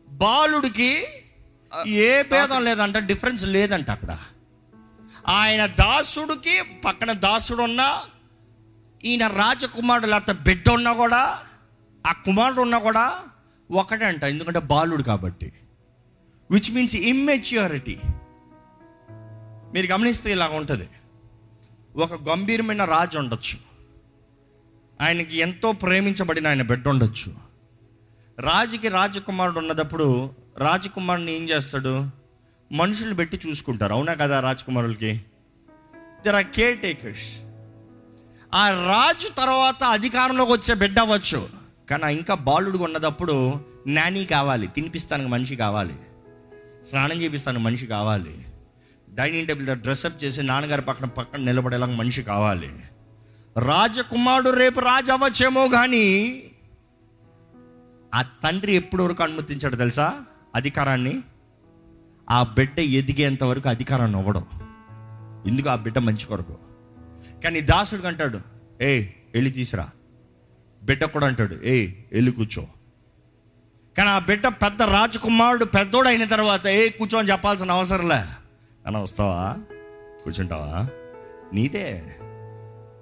బాలుడికి 0.08 1.06
ఏ 1.88 2.24
భేదం 2.24 2.64
లేదంట 2.64 2.98
డిఫరెన్స్ 2.98 3.46
లేదంట 3.46 3.92
అక్కడ. 3.92 4.18
ఆయన 5.28 5.66
దాసుడికి 5.66 6.62
పక్కన 6.62 7.12
దాసుడు 7.12 7.64
ఉన్నా 7.64 8.02
ఈయన 9.04 9.28
రాజకుమారుడు 9.28 10.08
లేకపోతే 10.08 10.40
బిడ్డ 10.40 10.70
ఉన్నా 10.70 10.94
కూడా 10.94 11.40
ఆ 12.08 12.12
కుమారుడు 12.12 12.62
ఉన్నా 12.62 12.80
కూడా 12.80 13.24
ఒకటే 13.72 14.06
అంట 14.06 14.24
ఎందుకంటే 14.24 14.60
బాలుడు 14.60 15.04
కాబట్టి. 15.04 15.54
విచ్ 16.52 16.72
మీన్స్ 16.72 16.96
ఇమ్మెచ్యూరిటీ 16.96 18.00
మీరు 19.74 19.88
గమనిస్తే 19.88 20.32
ఇలా 20.32 20.48
ఉంటుంది. 20.48 20.90
ఒక 21.96 22.30
గంభీరమైన 22.30 22.86
రాజు 22.86 23.18
ఉండొచ్చు. 23.20 23.60
ఆయనకి 25.02 25.38
ఎంతో 25.38 25.72
ప్రేమించబడిన 25.72 26.48
ఆయన 26.48 26.62
బిడ్డ 26.62 26.88
ఉండొచ్చు. 26.88 27.36
రాజుకి 28.40 28.88
రాజకుమారుడు 28.88 29.60
ఉన్నదప్పుడు 29.60 30.34
రాజకుమారుని 30.58 31.36
ఏం 31.36 31.50
చేస్తాడు? 31.50 32.10
మనుషులు 32.72 33.14
పెట్టి 33.14 33.40
చూసుకుంటారు. 33.48 33.94
అవునా 33.94 34.14
కదా 34.14 34.40
రాజకుమారులకి? 34.40 35.22
దర్ 36.26 36.36
ఆర్ 36.36 36.46
కేర్ 36.46 36.80
టేకర్స్ 36.80 37.40
ఆ 38.54 38.70
రాజు 38.70 39.28
తర్వాత 39.28 39.84
అధికారంలోకి 39.84 40.52
వచ్చే 40.52 40.76
బిడ్డ 40.76 41.00
అవ్వచ్చు. 41.00 41.48
కానీ 41.90 42.14
ఇంకా 42.14 42.34
బాలుడు 42.34 42.78
ఉన్నదప్పుడు 42.78 43.54
నాని 43.88 44.26
కావాలి 44.26 44.68
తినిపిస్తానికి 44.68 45.30
మనిషి 45.30 45.56
కావాలి 45.56 45.96
స్నానం 46.90 47.22
చేపిస్తానికి 47.22 47.64
మనిషి 47.64 47.88
కావాలి 47.88 48.46
డైనింగ్ 49.10 49.48
టేబుల్ 49.48 49.66
దగ్గర 49.66 49.78
డ్రెస్అప్ 49.78 50.24
చేసి 50.24 50.44
నాన్నగారి 50.44 50.82
పక్కన 50.82 51.06
పక్కన 51.06 51.40
నిలబడేలా 51.40 51.86
మనిషి 51.86 52.24
కావాలి. 52.24 52.72
రాజకుమారుడు 53.58 54.50
రేపు 54.50 54.80
రాజు 54.80 55.12
అవ్వచ్చేమో 55.12 55.68
కానీ 55.68 56.06
ఆ 58.16 58.22
తండ్రి 58.22 58.76
ఎప్పటి 58.76 59.04
వరకు 59.04 59.24
అనుమతించాడు 59.24 59.76
తెలుసా? 59.76 60.26
అధికారాన్ని 60.56 61.22
ఆ 62.30 62.44
బిడ్డ 62.44 62.80
ఎదిగేంత 62.80 63.44
వరకు 63.44 63.70
అధికారాన్ని 63.70 64.20
ఇవ్వడం 64.20 64.46
ఎందుకు 65.48 65.70
ఆ 65.70 65.76
బిడ్డ 65.76 65.98
మంచి 65.98 66.26
కొరకు? 66.26 66.58
కానీ 67.44 67.62
దాసుడు 67.62 68.08
అంటాడు 68.08 68.40
ఏ 68.82 69.00
వెళ్ళి 69.34 69.52
తీసురా. 69.52 69.90
బిడ్డ 70.84 71.06
కూడా 71.06 71.28
అంటాడు 71.28 71.56
ఏ 71.64 71.88
వెళ్ళి 72.12 72.32
కూర్చో. 72.32 72.68
కానీ 73.98 74.10
ఆ 74.10 74.20
బిడ్డ 74.20 74.48
పెద్ద 74.48 74.82
రాజకుమారుడు 74.82 75.66
పెద్దోడు 75.66 76.08
అయిన 76.08 76.26
తర్వాత 76.26 76.68
ఏ 76.68 76.90
కూర్చో 76.90 77.20
అని 77.20 77.28
చెప్పాల్సిన 77.28 77.72
అవసరంలే 77.72 78.26
అన్న 78.86 78.98
వస్తావా? 78.98 79.58
కూర్చుంటావా? 80.24 80.90
నీదే. 81.54 82.16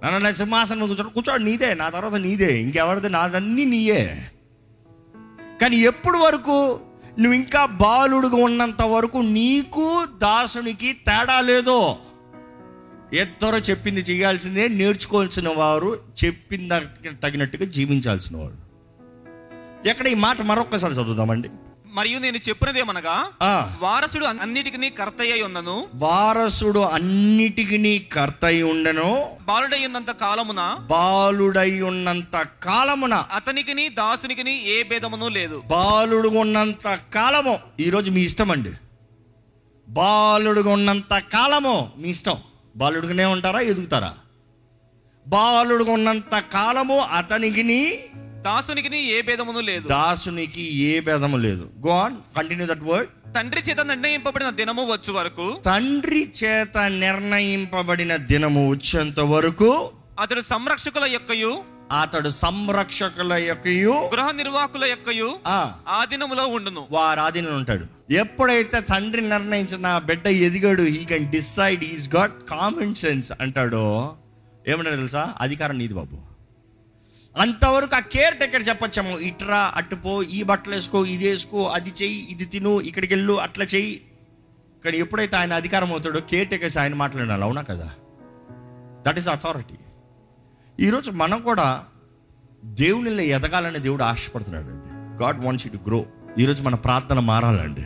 నన్ను 0.03 0.33
సింహాసనం 0.33 0.87
కూర్చో 0.87 1.03
కూర్చో 1.03 1.37
నీదే. 1.37 1.73
నా 1.73 1.89
తర్వాత 1.89 2.13
నీదే. 2.13 2.61
ఇంకెవరిది? 2.61 3.09
నాదన్నీ 3.09 3.65
నీయే. 3.65 4.31
కానీ 5.61 5.75
ఎప్పుడు 5.75 6.17
వరకు 6.17 6.79
నువ్వు 7.19 7.33
ఇంకా 7.33 7.65
బాలుడుగా 7.65 8.35
ఉన్నంత 8.35 8.81
వరకు 8.81 9.17
నీకు 9.17 10.05
దాసునికి 10.17 10.93
తేడా 10.93 11.41
లేదో. 11.41 11.97
ఇద్దరు 13.13 13.55
చెప్పింది 13.55 14.01
చేయాల్సిందే 14.01 14.67
నేర్చుకోవాల్సిన 14.67 15.49
వారు 15.49 15.99
చెప్పిన 16.25 16.79
తగినట్టుగా 17.23 17.65
జీవించాల్సిన 17.65 18.37
వాడు. 18.37 18.63
ఎక్కడ 19.87 20.07
ఈ 20.07 20.13
మాట 20.13 20.41
మరొక్కసారి 20.41 20.93
చదువుదామండి. 20.93 21.49
మరియు 21.93 22.19
నేను 22.19 22.37
చెప్పినదేమనగా 22.37 23.29
వారసుడు 23.79 24.25
అన్నిటికీ 24.25 24.89
కర్తయ్య 24.89 25.41
ఉన్నను. 25.41 25.87
వారసుడు 25.95 26.79
అన్నిటికీ 26.79 27.99
కర్త 27.99 28.45
అయి 28.45 28.63
ఉండను. 28.63 29.29
బాలుడై 29.41 29.85
ఉన్నంత 29.85 30.11
కాలమున 30.11 30.77
బాలుడై 30.79 31.81
ఉన్నంత 31.81 32.47
కాలమున. 32.63 33.13
అతనికిని 33.13 33.89
దాసునికిని 33.89 34.69
ఏ 34.69 34.83
భేదమును 34.83 35.27
లేదు. 35.27 35.63
బాలుడు 35.67 36.29
ఉన్నంత 36.29 36.99
కాలము. 37.13 37.59
ఈరోజు 37.79 38.11
మీ 38.11 38.21
ఇష్టం 38.21 38.51
అండి. 38.51 38.71
బాలుడుగా 39.89 40.71
ఉన్నంత 40.71 41.17
కాలము. 41.17 41.91
మీ 41.97 42.09
ఇష్టం. 42.09 42.37
బాలుడుగానే 42.75 43.25
ఉంటారా 43.25 43.59
ఎదుగుతారా? 43.59 44.13
బాలుడుగా 45.27 45.91
ఉన్నంత 45.91 46.39
కాలము 46.39 46.99
అతనికి 46.99 47.63
దాసునికిని 48.45 48.99
ఏ 49.07 49.21
భేదమును 49.21 49.59
లేదు. 49.61 49.85
దాసునికి 49.89 50.63
ఏ 50.83 50.99
భేదము 50.99 51.37
లేదు. 51.37 51.65
Go 51.85 51.91
on 52.03 52.15
continue 52.37 52.65
that 52.67 52.83
word 52.83 53.11
తండ్రి 53.35 53.61
చేత 53.61 53.81
నిర్ణయింపబడిన 53.81 54.49
దినము 54.59 54.83
వచ్చు 54.89 55.11
వరకు 55.13 55.45
తండ్రి 55.65 56.31
చేత 56.39 56.77
నిర్ణయింపబడిన 57.03 58.15
దినము 58.31 58.69
వచ్చేంత 58.69 59.19
వరకు 59.31 59.69
అతడు 60.19 60.41
సంరక్షకుల 60.41 61.05
యొక్కయు 61.05 61.53
అతడు 61.91 62.29
సంరక్షకుల 62.35 63.33
యొక్కయు 63.47 63.95
గృహ 64.13 64.31
నిర్వాహకుల 64.31 64.85
యొక్కయు 64.85 65.29
ఆ, 65.47 65.59
ఆ 65.87 66.05
దినములో 66.05 66.47
ఉండును. 66.47 66.81
వారి 66.91 67.19
ఆధీనంలో 67.19 67.57
ఉంటాడు. 67.57 67.85
ఎప్పుడైతే 68.15 68.79
తండ్రి 68.81 69.21
నిర్ణయించిన 69.27 69.97
బిడ్డ 70.05 70.27
ఎదిగాడు 70.47 70.83
he 70.89 71.05
can 71.05 71.31
decide 71.31 71.83
is 71.83 72.09
got 72.15 72.37
common 72.49 72.95
sense 72.95 73.31
అంటాడో 73.41 73.85
ఏమంటాడు 74.67 74.95
తెలుసా? 74.95 75.23
అధికారం 75.39 75.77
నీది 75.77 75.93
బాబు. 75.93 76.17
అంతవరకు 77.37 77.95
ఆ 77.95 77.99
కేర్ 77.99 78.37
టేకర్ 78.37 78.69
చెప్పొచ్చాము 78.69 79.19
ఇట్రా 79.19 79.71
అట్టుపో 79.75 80.23
ఈ 80.23 80.43
బట్టలు 80.43 80.73
వేసుకో 80.73 81.05
ఇది 81.05 81.29
వేసుకో 81.29 81.63
అది 81.63 81.89
చెయ్యి 81.89 82.27
ఇది 82.31 82.45
తిను 82.45 82.81
ఇక్కడికి 82.81 83.13
వెళ్ళు 83.13 83.33
అట్లా 83.33 83.65
చెయ్యి. 83.65 84.01
కానీ 84.85 84.97
ఎప్పుడైతే 84.97 85.35
ఆయన 85.37 85.53
అధికారం 85.53 85.91
అవుతాడో 85.91 86.19
కేర్ 86.19 86.49
టేకర్స్ 86.49 86.77
ఆయన 86.77 86.93
మాట్లాడాలి 86.93 87.43
అవునా 87.43 87.61
కదా? 87.61 87.91
దట్ 89.07 89.17
ఈస్ 89.17 89.29
అథారిటీ 89.29 89.75
ఈరోజు 90.79 91.11
మనం 91.11 91.41
కూడా 91.41 91.83
దేవునిలో 92.65 93.21
ఎదగాలని 93.21 93.79
దేవుడు 93.79 94.03
ఆశపడుతున్నాడు 94.03 94.65
అండి 94.65 95.23
God 95.23 95.45
wants 95.45 95.67
you 95.67 95.73
to 95.73 95.89
grow 95.89 96.05
ఈరోజు 96.39 96.63
మన 96.63 96.75
ప్రార్థన 96.75 97.19
మారాలండి. 97.19 97.83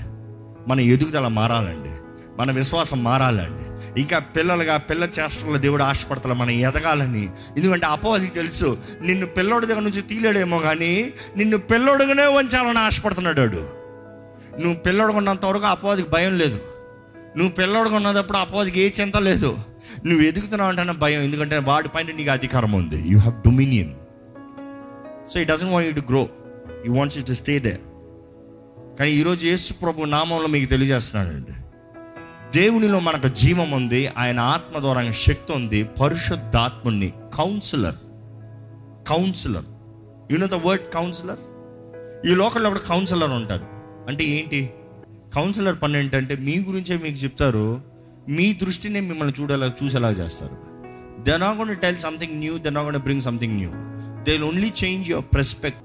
మన 0.69 0.79
ఎదుగుదల 0.79 1.27
మారాలండి. 1.27 1.89
మన 2.37 2.51
విశ్వాసం 2.51 3.03
మారాలండి. 3.03 3.76
ఇంకా 3.97 4.19
పిల్లలుగా 4.19 4.77
పిల్ల 4.77 5.03
చేష్టల్లో 5.03 5.59
దేవుడు 5.59 5.83
ఆశపడతలే 5.83 6.33
మనం 6.33 6.49
ఎదగాలని. 6.49 7.29
ఎందుకంటే 7.57 7.85
అపోహకి 7.85 8.27
తెలుసు 8.27 8.77
నిన్ను 9.01 9.27
పిల్లోడి 9.27 9.65
దగ్గర 9.65 9.81
నుంచి 9.81 10.01
తీలేడేమో 10.01 10.59
కానీ 10.59 11.13
నిన్ను 11.37 11.57
పిల్లోడుగానే 11.57 12.25
ఉంచాలని 12.25 12.79
ఆశపడుతున్నాడు 12.79 13.41
వాడు. 13.41 13.63
నువ్వు 14.59 14.73
పిల్లోడుగా 14.73 15.17
ఉన్నంత 15.17 15.45
వరకు 15.45 15.65
అపోహకి 15.65 16.05
భయం 16.09 16.37
లేదు. 16.37 16.59
నువ్వు 17.37 17.53
పిల్లోడుగా 17.53 17.95
ఉన్నప్పుడు 17.95 18.37
అపోహకి 18.37 18.79
ఏ 18.79 18.89
చింత 19.01 19.17
లేదు. 19.17 19.57
నువ్వు 20.05 20.25
ఎదుగుతున్నావు 20.25 20.69
అంటేనే 20.69 20.91
భయం 20.91 21.21
ఎందుకంటే 21.21 21.57
వాడి 21.57 21.89
పైన 21.89 22.15
నీకు 22.15 22.31
అధికారం 22.31 22.71
ఉంది. 22.71 23.09
You 23.11 23.19
have 23.19 23.43
dominion 23.43 23.93
so 25.33 25.39
he 25.39 25.43
doesn't 25.43 25.69
want 25.69 25.89
you 25.89 26.01
to 26.01 26.11
grow 26.11 26.29
you 26.85 26.93
wants 26.93 27.17
you 27.17 27.23
to 27.23 27.33
stay 27.33 27.59
they 27.59 27.79
కానీ 28.99 29.11
ఈరోజు 29.11 29.47
యేసు 29.47 29.73
ప్రభు 29.73 30.03
నామంలో 30.03 30.47
మీకు 30.47 30.69
తెలియజేస్తున్నానండి 30.69 31.55
దేవునిలో 32.53 32.99
మనకు 32.99 33.27
జీవం 33.27 33.71
ఉంది 33.71 34.07
ఆయన 34.07 34.39
ఆత్మ 34.39 34.79
ద్వారా 34.79 35.11
శక్తి 35.11 35.51
ఉంది 35.51 35.83
పరిశుద్ధాత్ముని 35.83 37.13
counsellor 37.37 37.95
counsellor 39.07 39.65
you 40.31 40.37
the 40.37 40.53
word 40.53 40.93
counsellor 40.93 41.39
ఈ 42.25 42.35
లోకల్లో 42.35 42.69
కూడా 42.69 42.79
కౌన్సిలర్ 42.79 43.29
ఉంటారు. 43.29 43.63
అంటే 44.09 44.23
ఏంటి? 44.23 44.69
కౌన్సిలర్ 45.35 45.81
పని 45.81 45.97
ఏంటంటే 45.97 46.35
మీ 46.35 46.59
గురించే 46.59 46.97
మీకు 46.97 47.17
చెప్తారు 47.17 47.81
మీ 48.29 48.53
దృష్టినే 48.53 48.99
మిమ్మల్ని 48.99 49.41
చూడేలా 49.41 49.73
చూసేలా 49.83 50.09
చేస్తారు. 50.09 50.57
They 51.23 51.37
not 51.37 51.57
gonna 51.57 51.75
tell 51.75 51.97
something 51.97 52.33
new 52.33 52.57
they 52.57 52.69
not 52.69 52.85
gonna 52.85 52.97
bring 52.97 53.21
something 53.21 53.53
new 53.53 53.69
they 54.23 54.37
only 54.37 54.71
change 54.83 55.09
your 55.09 55.25
perspective 55.33 55.79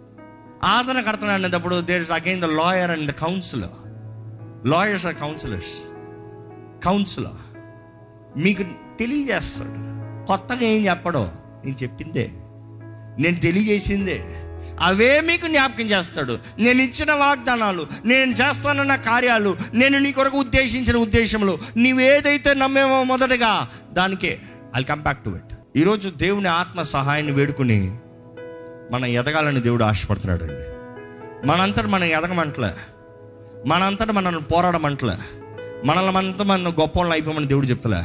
ఆదరణకర్తన 0.64 1.28
అనేటప్పుడు 1.28 1.80
there 1.80 2.02
is 2.02 2.10
again 2.10 2.40
the 2.40 2.44
lawyer 2.44 2.90
and 2.90 3.06
the 3.06 3.10
counsellor 3.10 3.70
lawyers 4.66 5.06
are 5.06 5.14
counsellors 5.14 5.91
counsellor. 6.84 7.58
మీకు 8.38 8.62
తెలియజేస్తాడు. 8.98 10.26
కొత్తగా 10.26 10.62
ఏం 10.62 10.86
చెప్పడం? 10.86 11.32
నేను 11.64 11.76
చెప్పిందే. 11.82 12.30
నేను 13.22 13.36
తెలియజేసిందే. 13.36 14.24
అవే 14.80 15.20
మీకు 15.20 15.46
జ్ఞాపకం 15.46 15.84
చేస్తాడు. 15.84 16.38
నేను 16.58 16.82
ఇచ్చిన 16.82 17.12
వాగ్దానాలు 17.12 17.86
నేను 18.04 18.30
చేస్తానన్న 18.30 18.96
కార్యాలు 18.96 19.56
నేను 19.74 19.98
నీ 19.98 20.12
కొరకు 20.12 20.38
ఉద్దేశించిన 20.38 20.96
ఉద్దేశంలో 20.96 21.58
నీవేదైతే 21.76 22.54
నమ్మేమో 22.54 23.02
మొదటగా 23.02 23.68
దానికే. 23.92 24.40
I 24.76 24.82
come 24.82 25.02
back 25.02 25.24
to 25.24 25.30
it 25.30 25.78
ఈరోజు 25.78 26.08
దేవుని 26.08 26.48
ఆత్మ 26.48 26.82
సహాయాన్ని 26.82 27.32
వేడుకుని 27.32 27.96
మనం 28.92 29.06
ఎదగాలని 29.06 29.60
దేవుడు 29.60 29.84
ఆశపడుతున్నాడు 29.84 30.44
అండి 30.44 30.82
మనంతట 31.46 31.84
మనం 31.84 32.04
ఎదగమంటలే. 32.04 32.74
మనంతట 33.68 34.10
మనల్ని 34.10 34.40
పోరాడమంటలే. 34.40 35.41
మనల్ని 35.84 36.16
అంతా 36.16 36.44
మన 36.44 36.68
గొప్ప 36.68 37.02
అయిపోమని 37.02 37.46
దేవుడు 37.46 37.66
చెప్తలే. 37.66 38.02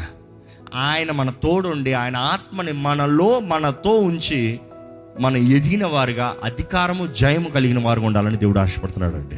ఆయన 0.76 1.12
మన 1.12 1.30
తోడు 1.30 1.70
ఉండి 1.70 1.94
ఆయన 1.94 2.18
ఆత్మని 2.18 2.72
మనలో 2.72 3.40
మనతో 3.40 3.98
ఉంచి 4.00 4.60
మనం 5.20 5.38
ఎదిగిన 5.38 5.86
వారుగా 5.86 6.36
అధికారము 6.44 7.06
జయము 7.06 7.50
కలిగిన 7.50 7.86
వారుగా 7.86 8.06
ఉండాలని 8.06 8.38
దేవుడు 8.38 8.60
ఆశపడుతున్నాడు 8.60 9.16
అండి 9.16 9.36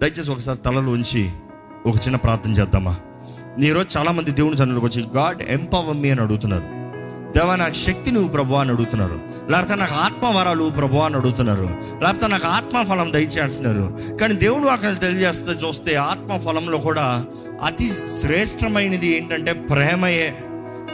దయచేసి 0.00 0.30
ఒకసారి 0.30 0.58
తలలో 0.58 0.92
ఉంచి 0.92 1.30
ఒక 1.86 1.94
చిన్న 1.96 2.16
ప్రార్థన 2.16 2.50
చేద్దామా? 2.50 2.96
ఈరోజు 3.64 3.98
చాలామంది 3.98 4.30
దేవుని 4.30 4.56
సన్నిధిలోకి 4.56 4.98
వచ్చి 4.98 5.08
గాడ్ 5.16 5.42
ఎంపవర్ 5.42 5.96
మీ 5.96 6.10
అని 6.10 6.20
అడుగుతున్నారు. 6.20 6.81
దేవా 7.36 7.56
నాకు 7.56 7.74
శక్తి 7.74 8.10
నువ్వు 8.10 8.28
ప్రభు 8.28 8.54
అని 8.54 8.70
అడుగుతున్నారు. 8.70 9.20
లేకపోతే 9.50 9.74
నాకు 9.74 9.94
ఆత్మవరాలు 9.94 10.70
ప్రభు 10.70 10.96
అని 10.96 11.16
అడుగుతున్నారు. 11.16 11.68
లేకపోతే 12.02 12.28
నాకు 12.28 12.46
ఆత్మ 12.46 12.82
ఫలం 12.82 13.12
దయచే 13.12 13.40
అంటున్నారు 13.40 14.16
కానీ 14.16 14.34
దేవుడు 14.34 14.68
అక్కడ 14.68 15.00
తెలియజేస్తే 15.00 15.68
చూస్తే 15.68 15.94
ఆత్మ 15.94 16.36
ఫలంలో 16.36 16.78
కూడా 16.78 17.24
అతి 17.64 17.90
శ్రేష్టమైనది 18.20 19.16
ఏంటంటే 19.16 19.52
ప్రేమయే. 19.52 20.34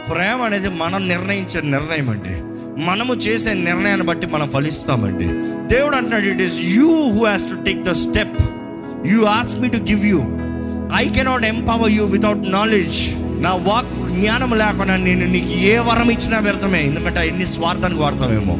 ప్రేమ 0.09 0.41
అనేది 0.41 0.69
మనం 0.69 1.07
నిర్ణయించే 1.07 1.61
నిర్ణయం 1.61 2.09
అండి. 2.09 2.35
మనము 2.83 3.13
చేసే 3.13 3.53
నిర్ణయాన్ని 3.53 4.07
బట్టి 4.07 4.27
మనం 4.27 4.49
ఫలిస్తామండి. 4.49 5.27
దేవుడు 5.75 5.95
అంటున్నాడు 5.95 6.23
it 6.23 6.41
is 6.41 6.59
you 6.59 7.09
who 7.09 7.25
has 7.25 7.43
to 7.43 7.55
take 7.55 7.83
the 7.83 7.91
step 7.91 8.41
you 9.05 9.23
ask 9.23 9.61
me 9.61 9.69
to 9.69 9.77
give 9.77 10.05
you 10.05 10.21
I 10.95 11.09
cannot 11.09 11.45
empower 11.45 11.91
you 11.91 12.05
without 12.05 12.51
knowledge 12.51 12.99
నా 13.39 13.53
వాక్ 13.53 14.11
జ్ఞానం 14.11 14.57
లేకుండా 14.57 14.95
నేను 14.95 15.25
నీకు 15.25 15.47
ఏ 15.47 15.77
వరం 15.77 16.11
ఇచ్చినా 16.11 16.39
వ్యర్థమే. 16.39 16.81
ఎందుకంటే 16.81 17.27
ఎన్ని 17.27 17.47
స్వార్థానికి 17.47 18.01
వాడతామేమో. 18.01 18.57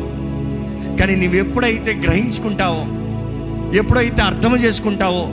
కానీ 0.97 1.15
నువ్వు 1.15 1.39
ఎప్పుడైతే 1.39 1.93
గ్రహించుకుంటావో 1.93 2.81
ఎప్పుడైతే 3.77 4.21
అర్థం 4.21 4.55
చేసుకుంటావో 4.55 5.27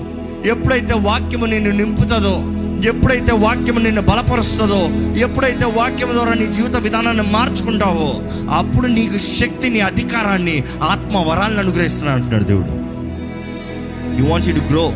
ఎప్పుడైతే 0.49 0.95
వాక్యము 0.95 1.47
నిన్ను 1.47 1.71
నింపుతుందో 1.71 2.35
ఎప్పుడైతే 2.89 3.33
వాక్యము 3.33 3.79
నిన్ను 3.79 4.03
బలపరుస్తుందో 4.03 4.81
ఎప్పుడైతే 5.17 5.65
వాక్యం 5.65 6.13
ద్వారా 6.13 6.35
నీ 6.35 6.47
జీవిత 6.47 6.77
విధానాన్ని 6.77 7.23
మార్చుకుంటావో 7.23 8.09
అప్పుడు 8.51 8.87
నీకు 8.87 9.19
శక్తిని 9.19 9.81
అధికారాన్ని 9.81 10.65
ఆత్మ 10.83 11.17
వరాలను 11.17 11.59
అనుగ్రహిస్తున్నాను 11.59 12.19
అంటున్నాడు 12.19 12.45
దేవుడు. 12.45 12.73
యు 14.21 14.31
వాంట్ 14.31 14.47
టు 14.47 14.73
గ్రో 14.73 14.93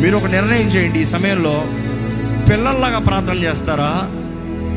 మీరు 0.00 0.16
ఒక 0.16 0.26
నిర్ణయం 0.26 0.68
చేయండి 0.68 1.00
ఈ 1.00 1.04
సమయంలో. 1.04 1.64
పిల్లల్లాగా 2.50 2.98
ప్రార్థన 2.98 3.34
చేస్తారా? 3.34 3.92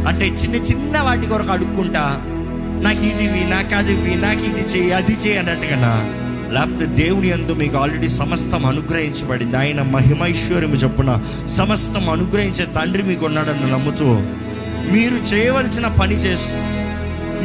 అంటే 0.10 0.25
చిన్న 0.25 0.55
చిన్న 0.55 1.01
వాటి 1.01 1.27
కొరకు 1.27 1.51
అడుక్కుంటా 1.51 2.03
నాకు 2.86 3.01
ఇది 3.05 3.23
ఇవి, 3.23 3.51
నాకు 3.51 3.75
అది 3.75 4.15
నాకు 4.15 4.39
ఇది 4.39 4.63
చేయి 4.73 4.91
అది 4.91 5.13
చేయి 5.13 5.38
అన్నట్టుగా 5.38 5.93
లేకపోతే 6.53 6.86
దేవుడి 6.86 7.31
అందు 7.31 7.53
మీకు 7.53 7.77
ఆల్రెడీ 7.77 8.07
సమస్తం 8.07 8.65
అనుగ్రహించబడింది. 8.65 9.57
ఆయన 9.57 9.81
మహిమైశ్వర్యము 9.81 10.75
చొప్పున 10.75 11.23
సమస్తం 11.47 12.10
అనుగ్రహించే 12.10 12.65
తండ్రి 12.65 13.03
మీకు 13.03 13.25
ఉన్నాడని 13.25 13.71
నమ్ముతూ 13.71 14.07
మీరు 14.91 15.34
చేయవలసిన 15.34 15.88
పని 15.88 16.15
చేస్తూ 16.15 16.57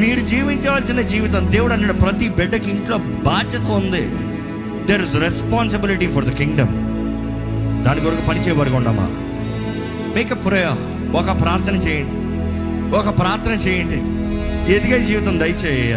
మీరు 0.00 0.20
జీవించవలసిన 0.20 1.00
జీవితం 1.00 1.52
దేవుడు 1.52 1.72
అన్నాడు. 1.72 1.92
ప్రతి 1.92 2.28
బిడ్డకి 2.28 2.70
ఇంట్లో 2.70 2.96
బాధ్యత 2.98 3.66
ఉంది. 3.66 4.04
There 4.86 5.02
is 5.02 5.16
responsibility 5.16 6.06
for 6.06 6.24
the 6.24 6.28
kingdom 6.28 6.74
దాని 7.84 8.00
కొరకు 8.00 8.26
పని 8.28 8.40
చేయబడి 8.40 8.70
ఉండమా 10.16 10.34
మేక్ 10.34 10.46
ప్రేయర్ 10.46 11.16
ఒక 11.16 11.40
ప్రార్థన 11.40 11.74
చేయండి. 11.74 12.16
ఒక 12.96 13.18
ప్రార్థన 13.18 13.52
చేయండి. 13.52 14.16
ఎదిగే 14.72 15.02
జీవితం 15.02 15.40
దయచేయ. 15.40 15.94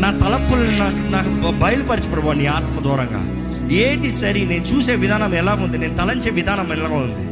నా 0.00 0.10
తలపులు 0.10 0.78
నాకు 0.78 1.12
నాకు 1.12 1.58
బయలుపరచు 1.58 2.10
ప్రభు 2.10 2.30
నీ 2.30 2.46
ఆత్మ 2.46 2.80
దూరంగా. 2.80 3.38
ఏది 3.74 4.10
సరి 4.10 4.46
నేను 4.46 4.64
చూసే 4.64 4.94
విధానం 4.94 5.34
ఎలా 5.34 5.52
ఉంది 5.54 5.78
నేను 5.78 5.96
తలంచే 5.96 6.30
విధానం 6.30 6.72
ఎలా 6.72 6.88
ఉంది 6.88 7.28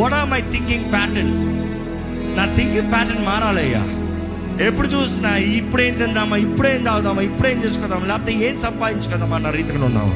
what 0.00 0.14
are 0.14 0.28
my 0.28 0.40
thinking 0.40 0.92
pattern 0.92 1.32
నా 2.36 2.54
థింకింగ్ 2.54 2.92
ప్యాటర్న్ 2.92 3.24
మారాలయ్యా. 3.24 3.84
ఎప్పుడు 4.66 4.88
చూసినా 4.88 5.36
ఇప్పుడేం 5.36 5.94
తిందామా 5.94 6.36
ఇప్పుడేం 6.36 6.84
తాగుదామా 6.84 7.22
ఇప్పుడేం 7.22 7.64
చేసుకుందామా 7.64 8.06
లేకపోతే 8.06 8.32
ఏం 8.32 8.56
సంపాదించుకుందామా 8.56 9.36
అన్న 9.36 9.50
రీతిలో 9.50 9.84
ఉన్నావు. 9.84 10.10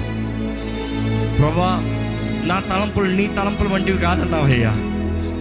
ప్రభా 1.37 1.99
నా 2.47 2.61
తలంపులు 2.61 3.11
నీ 3.11 3.27
తలంపులు 3.27 3.69
వంటివి 3.69 3.99
కాదన్నావయ్యా. 3.99 4.92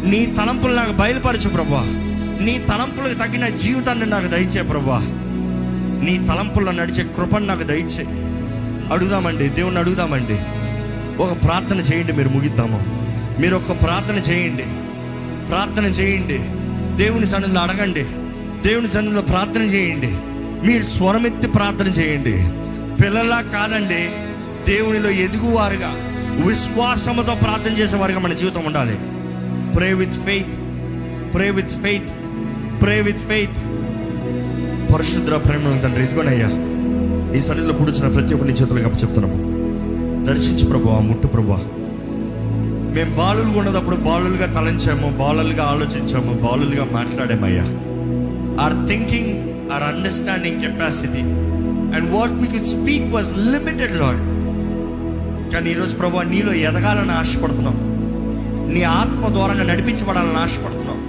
నీ 0.03 0.25
తలంపులు 0.25 0.73
నాకు 0.73 0.91
బయలుపరచు 0.91 1.49
ప్రభా. 1.49 1.83
నీ 2.41 2.65
తలంపులకు 2.69 3.13
తగిన 3.13 3.47
జీవితాన్ని 3.47 4.05
నాకు 4.05 4.27
దయచే 4.27 4.61
ప్రభా. 4.61 4.99
నీ 6.03 6.27
తలంపుల్లో 6.27 6.71
నడిచే 6.71 7.03
కృపను 7.03 7.45
నాకు 7.45 7.63
దయచే. 7.63 8.05
అడుగుదామండి 8.93 9.47
దేవుణ్ణి 9.47 9.79
అడుగుదామండి. 9.79 10.39
ఒక 11.23 11.43
ప్రార్థన 11.43 11.77
చేయండి 11.77 12.13
మీరు 12.13 12.29
ముగిద్దాము. 12.29 12.83
మీరు 13.41 13.55
ఒక 13.55 13.67
ప్రార్థన 13.67 14.31
చేయండి. 14.31 14.63
ప్రార్థన 15.47 15.85
చేయండి. 15.85 16.37
దేవుని 17.03 17.25
సన్నిధిలో 17.25 17.61
అడగండి. 17.61 18.03
దేవుని 18.69 18.91
సన్నిధిలో 18.91 19.21
ప్రార్థన 19.21 19.61
చేయండి. 19.61 20.15
మీరు 20.67 20.83
స్వరమెత్తి 20.83 21.47
ప్రార్థన 21.47 21.87
చేయండి. 21.87 22.49
పిల్లలా 23.03 23.41
కాదండి 23.41 24.09
దేవునిలో 24.71 25.09
ఎదుగువారుగా 25.09 25.93
విశ్వాసముతో 26.47 27.35
ప్రార్థన 27.35 27.71
చేసేవారుగా 27.71 28.19
మన 28.19 28.33
జీవితం 28.33 28.65
ఉండాలి. 28.65 28.99
Pray 29.75 29.89
with 29.99 30.17
faith 30.25 30.53
pray 31.33 31.49
with 31.57 31.75
faith 31.83 32.11
pray 32.81 32.95
with 33.07 33.23
faith 33.29 33.59
పరిశుద్ర 34.91 35.35
ప్రేమ 35.45 35.73
తండ్రి 35.83 36.03
ఇదిగోనయ్యా 36.07 36.49
ఈ 37.37 37.39
సన్నిధిలో 37.45 37.73
పుడుచిన 37.79 38.07
ప్రతి 38.15 38.33
ఒక్కరిని 38.35 38.55
చేతులకు 38.59 38.87
అప్పు 38.89 38.99
చెప్తున్నాము. 39.03 39.37
దర్శించు 40.27 40.65
ప్రభా 40.71 40.97
ముట్టు 41.09 41.27
ప్రభా 41.27 41.59
మేము 42.95 43.11
బాలులుగా 43.19 43.57
ఉన్నదప్పుడు 43.61 43.97
బాలులుగా 44.07 44.47
తలంచాము 44.57 45.09
బాలులుగా 45.21 45.63
ఆలోచించాము 45.73 46.33
బాలులుగా 46.45 46.85
మాట్లాడామయ్యా. 46.97 47.65
Our 48.63 48.75
thinking 48.89 49.31
our 49.73 49.85
understanding 49.91 50.61
capacity 50.65 51.23
and 51.95 52.09
what 52.15 52.35
we 52.41 52.49
could 52.55 52.69
speak 52.75 53.07
was 53.15 53.31
limited 53.53 53.95
Lord 54.01 54.21
కానీ 55.53 55.69
ఈరోజు 55.75 55.95
ప్రభా 56.01 56.25
నీలో 56.33 56.53
ఎదగాలని 56.67 57.15
ఆశపడుతున్నాం. 57.21 57.77
నీ 58.71 58.83
ఆత్మ 58.83 59.27
ద్వారంగా 59.27 59.63
నడిపించబడాలని 59.63 60.37
ఆశపడుతున్నావు. 60.37 61.01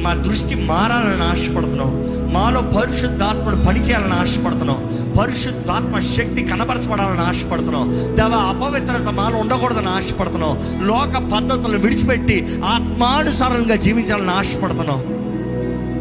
మా 0.00 0.14
దృష్టి 0.14 0.54
మారాలని 0.54 1.22
ఆశపడుతున్నావు. 1.22 2.16
మాలో 2.32 2.60
పరిశుద్ధాత్మను 2.60 3.64
పనిచేయాలని 3.64 4.12
ఆశపడుతున్నాం 4.12 4.80
పరిశుద్ధాత్మ 5.20 5.98
శక్తి 5.98 6.42
కనబరచబడాలని 6.42 7.20
ఆశపడుతున్నాం 7.20 8.16
దేవ 8.16 8.32
అపవిత్రత 8.34 9.12
మాలో 9.12 9.36
ఉండకూడదని 9.38 9.88
ఆశపడుతున్నాం 9.88 10.54
లోక 10.86 11.14
పద్ధతులను 11.34 11.78
విడిచిపెట్టి 11.78 12.62
ఆత్మానుసారంగా 12.64 13.76
జీవించాలని 13.76 14.30
ఆశపడుతున్నాం 14.30 15.00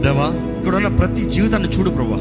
దేవా 0.04 0.28
ఇక్కడ 0.60 1.00
ప్రతి 1.00 1.22
జీవితాన్ని 1.30 1.70
చూడు 1.70 1.90
ప్రభా. 1.90 2.20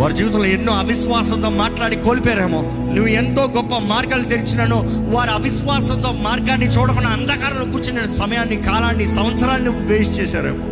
వారి 0.00 0.14
జీవితంలో 0.14 0.44
ఎన్నో 0.44 0.72
అవిశ్వాసంతో 0.72 1.50
మాట్లాడి 1.50 1.96
కోల్పోయారేమో. 1.96 2.60
నువ్వు 2.94 3.06
ఎంతో 3.06 3.42
గొప్ప 3.42 3.74
మార్గాలు 3.78 4.22
తెరిచినాను 4.22 4.78
వారి 5.14 5.30
అవిశ్వాసంతో 5.30 6.12
మార్గాన్ని 6.12 6.66
చూడకుండా 6.66 7.08
అంధకారంలో 7.08 7.64
కూర్చున్న 7.64 8.12
సమయాన్ని 8.12 8.56
కాలాన్ని 8.56 9.06
సంవత్సరాన్ని 9.06 9.68
వేస్ట్ 9.68 10.20
చేశారేమో. 10.20 10.64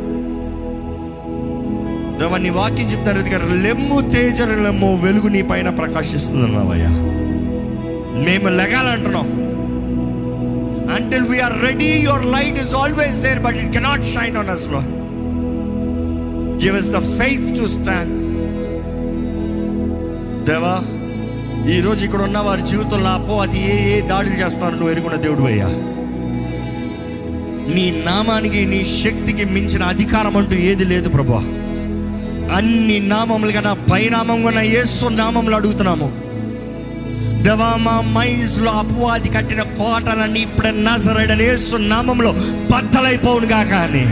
దేవా 2.18 2.36
నీ 2.36 2.50
వాక్యం 2.50 2.90
చెప్తారు 2.92 3.18
గారు 3.18 3.54
లెమ్ము 3.54 4.00
తేజరులెమ్ము 4.00 4.94
వెలుగు 4.94 5.28
నీ 5.28 5.42
పైన 5.42 5.68
ప్రకాశిస్తుందన్నావయ్యా. 5.68 6.90
మేము 8.26 8.48
లెగాలంటున్నాం. 8.48 9.28
Until 10.94 11.22
we're 11.22 11.62
ready 11.62 11.84
your 11.84 12.26
light 12.26 12.58
is 12.58 12.74
always 12.74 13.22
there 13.22 13.38
but 13.38 13.56
it 13.56 13.72
cannot 13.72 14.04
shine 14.04 14.36
on 14.36 14.48
అస్లో 14.48 14.80
give 16.64 16.76
us 16.78 16.88
the 16.88 17.18
faith 17.18 17.58
to 17.58 17.66
stand 17.66 18.19
దేవా 20.46 20.74
ఈరోజు 21.70 22.04
ఇక్కడ 22.04 22.22
ఉన్న 22.22 22.38
వారి 22.38 22.62
జీవితంలో 22.62 23.10
అపో 23.10 23.40
అది 23.40 23.58
ఏ 23.72 23.96
ఏ 23.96 24.00
దాడులు 24.00 24.34
చేస్తాను 24.34 24.76
నువ్వు 24.76 24.90
ఎరుగున్న 24.90 25.16
దేవుడు 25.16 25.42
అయ్యా. 25.42 25.68
నీ 27.74 28.02
నామానికి 28.06 28.64
నీ 28.64 28.84
శక్తికి 28.84 29.44
మించిన 29.44 29.82
అధికారం 29.82 30.36
అంటూ 30.36 30.56
ఏది 30.56 30.84
లేదు 30.84 31.08
ప్రభా. 31.08 31.42
అన్ని 32.56 33.00
నామములు 33.00 33.52
కన్నా 33.52 33.72
పైనామం 33.72 34.42
కన్నా 34.42 34.60
యేసు 34.60 35.06
నామంలో 35.06 35.56
అడుగుతున్నాము. 35.56 36.08
దేవా 37.42 37.76
మా 37.76 38.00
మైండ్స్లో 38.00 38.70
అపవాది 38.70 39.28
కట్టిన 39.28 39.62
కోటలన్నీ 39.62 40.40
ఇప్పుడే 40.40 40.70
నజరడని 40.70 41.44
ఏసు 41.44 41.76
నామంలో 41.76 42.32
బద్దలైపోవునుగా 42.72 43.64
కానీ 43.64 44.04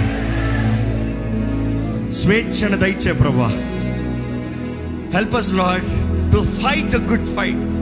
స్వేచ్ఛను 2.12 2.77
దయచే 2.77 3.12
ప్రభా. 3.12 3.51
Help 5.14 5.35
us 5.35 5.55
Lord 5.55 5.88
to 6.38 6.44
fight 6.44 6.87
the 6.87 7.11
good 7.11 7.27
fight 7.27 7.79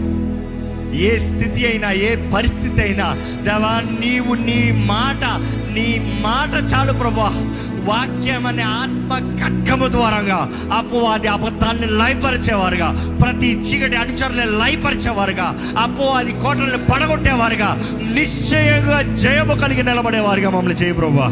ఏ 1.01 1.19
స్థితి 1.19 1.67
అయినా 1.67 1.93
ఏ 1.93 2.31
పరిస్థితి 2.31 2.81
అయినా 2.81 3.15
దేవా 3.43 3.83
నీవు 4.01 4.35
నీ 4.35 4.83
మాట 4.87 5.25
నీ 5.73 6.19
మాట 6.21 6.73
చాలు 6.75 6.93
ప్రభా. 6.93 7.53
వాక్యం 7.85 8.47
అనే 8.47 8.63
ఆత్మ 8.63 9.37
కట్కము 9.43 9.89
ద్వారంగా 9.89 10.51
అపవాది 10.77 11.29
అబద్ధాన్ని 11.29 11.87
లయపరిచేవారుగా 11.87 13.19
ప్రతి 13.23 13.47
చీకటి 13.47 13.97
అనుచరులను 13.97 14.59
లయపరిచేవారుగా 14.59 15.75
అపవాది 15.79 16.33
కోటలను 16.33 16.87
పడగొట్టేవారుగా 16.87 17.99
నిశ్చయంగా 18.15 19.03
జయము 19.03 19.55
కలిగి 19.55 19.83
నిలబడేవారుగా 19.83 20.51
మమ్మల్ని 20.51 20.81
చేయ 20.81 20.93
ప్రభా. 20.93 21.29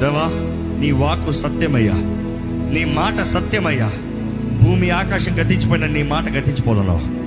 దేవా 0.00 0.26
నీ 0.80 0.90
వాక్కు 0.90 1.32
సత్యమయ్యా. 1.32 1.94
నీ 2.72 2.84
మాట 2.84 3.24
సత్యమయ్యా. 3.24 3.90
భూమి 4.62 4.90
ఆకాశం 4.90 5.32
గతించిపోయిన 5.32 5.86
నీ 5.86 6.02
మాట 6.02 6.30
గతించిపోదను 6.30 7.18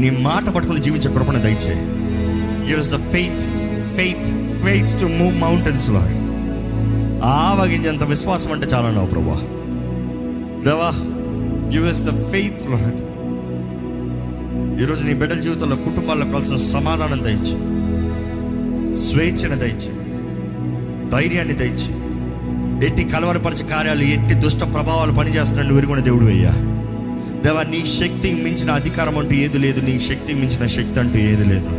నీ 0.00 0.10
మాట 0.10 0.48
పట్టుకుని 0.48 0.82
జీవించే 0.82 1.14
కృపణ 1.14 1.38
దయచే. 1.38 1.96
Use 2.76 2.90
the 2.90 2.96
faith 2.96 3.40
faith 3.86 4.54
faith 4.62 5.00
to 5.00 5.06
move 5.06 5.38
mountains 5.38 5.90
Lord 5.90 6.14
ఆవగించేంత 7.24 8.02
విశ్వాసం 8.02 8.52
అంటే 8.52 8.66
చాలా 8.66 8.90
నా 8.90 9.04
ప్రభా. 9.04 9.40
దేవా 10.64 10.90
give 11.72 11.88
us 11.88 12.02
the 12.02 12.30
faith 12.30 12.70
Lord 12.70 13.00
ఈరోజు 14.82 15.04
నీ 15.04 15.14
బిడ్డల 15.14 15.40
జీవితంలో 15.40 15.76
కుటుంబాల్లో 15.76 16.26
కావాల్సిన 16.26 16.56
సమాధానం 16.56 17.24
దయచి. 17.24 17.56
స్వేచ్ఛను 18.96 19.56
దయచి. 19.58 19.92
ధైర్యాన్ని 21.10 21.54
దయచి. 21.54 22.05
ఎట్టి 22.84 23.04
కలవరపరిచే 23.04 23.64
కార్యాలు 23.68 24.06
ఎట్టి 24.14 24.34
దుష్ట 24.36 24.62
ప్రభావాలు 24.72 25.12
పనిచేస్తున్నాడు 25.12 25.74
విరుగున 25.74 26.00
దేవుడు 26.00 26.26
అయ్యా. 26.26 26.52
దేవా 27.44 27.62
నీ 27.70 27.80
శక్తికి 27.92 28.38
మించిన 28.42 28.70
అధికారం 28.72 29.16
అంటూ 29.18 29.34
ఏది 29.38 29.58
లేదు 29.58 29.80
నీ 29.82 29.94
శక్తికి 30.06 30.38
మించిన 30.38 30.66
శక్తి 30.74 31.00
అంటూ 31.00 31.18
ఏది 31.26 31.44
లేదు. 31.44 31.70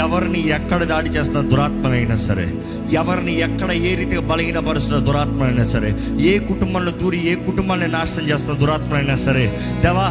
ఎవరిని 0.00 0.40
ఎక్కడ 0.48 0.82
దాడి 0.84 1.08
చేస్తున్న 1.08 1.40
దురాత్మనైనా 1.48 2.16
సరే 2.24 2.44
ఎవరిని 2.92 3.32
ఎక్కడ 3.38 3.70
ఏ 3.82 3.94
రీతిగా 3.94 4.22
బలహీనపరుస్తున్న 4.28 4.98
దురాత్మనైనా 5.00 5.64
సరే 5.66 5.90
ఏ 6.24 6.38
కుటుంబంలో 6.48 6.92
దూరి 7.00 7.18
ఏ 7.26 7.36
కుటుంబాన్ని 7.46 7.88
నాశనం 7.88 8.28
చేస్తున్న 8.28 8.56
దురాత్మనైనా 8.60 9.16
సరే 9.24 9.44
దేవా 9.82 10.06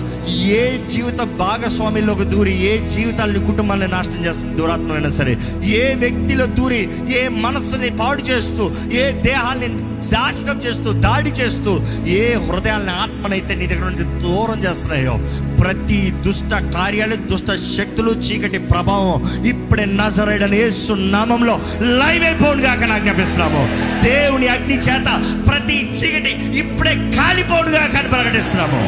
ఏ 0.55 0.63
జీవిత 0.89 1.21
భాగస్వామిలోకి 1.39 2.25
దూరి 2.25 2.55
ఏ 2.63 2.77
జీవితాన్ని 2.89 3.41
కుటుంబాన్ని 3.47 3.87
నాశనం 3.87 4.21
చేస్తున్న 4.25 4.51
దురాత్మనైనా 4.57 5.11
సరే 5.17 5.35
ఏ 5.75 5.85
వ్యక్తిలో 5.95 6.47
దూరి 6.57 6.81
ఏ 7.15 7.23
మనస్సుని 7.39 7.91
పాడు 7.97 8.23
చేస్తూ 8.29 8.65
ఏ 8.95 9.05
దేహాన్ని 9.23 9.69
నాశనం 10.13 10.57
చేస్తూ 10.57 10.91
దాడి 10.93 11.29
చేస్తూ 11.29 11.71
ఏ 12.07 12.33
హృదయాలను 12.33 12.91
ఆత్మనైతే 12.91 13.55
నీ 13.55 13.67
దగ్గర 13.67 13.89
నుంచి 13.89 14.19
దూరం 14.19 14.59
చేస్తున్నాయో 14.59 15.19
ప్రతి 15.61 16.11
దుష్ట 16.25 16.53
కార్యాలు 16.53 17.15
దుష్ట 17.15 17.51
శక్తులు 17.53 18.11
చీకటి 18.11 18.57
ప్రభావం 18.57 19.45
ఇప్పుడే 19.45 19.85
నజరైడని 19.85 20.57
యేసు 20.57 20.93
నామంలో 20.93 21.59
లైవ్ 21.81 22.23
అయిపోను 22.23 22.61
కాక 22.61 22.83
నాకు 22.83 23.63
దేవుని 24.03 24.47
అగ్ని 24.47 24.77
చేత 24.77 25.09
ప్రతి 25.47 25.77
చీకటి 25.89 26.31
ఇప్పుడే 26.59 26.93
కాలిపోను 27.17 27.71
కాక 27.71 27.95
అని 27.95 28.09
ప్రకటిస్తున్నాము. 28.09 28.81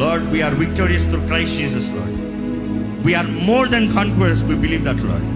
Lord 0.00 0.30
we're 0.32 0.54
victorious 0.54 1.08
through 1.08 1.20
Christ 1.26 1.56
Jesus 1.56 1.90
Lord 1.96 2.16
we're 3.06 3.26
more 3.26 3.68
than 3.68 3.92
confidence 3.92 4.44
we 4.44 4.54
believe 4.54 4.84
that 4.84 5.04
Lord 5.04 5.30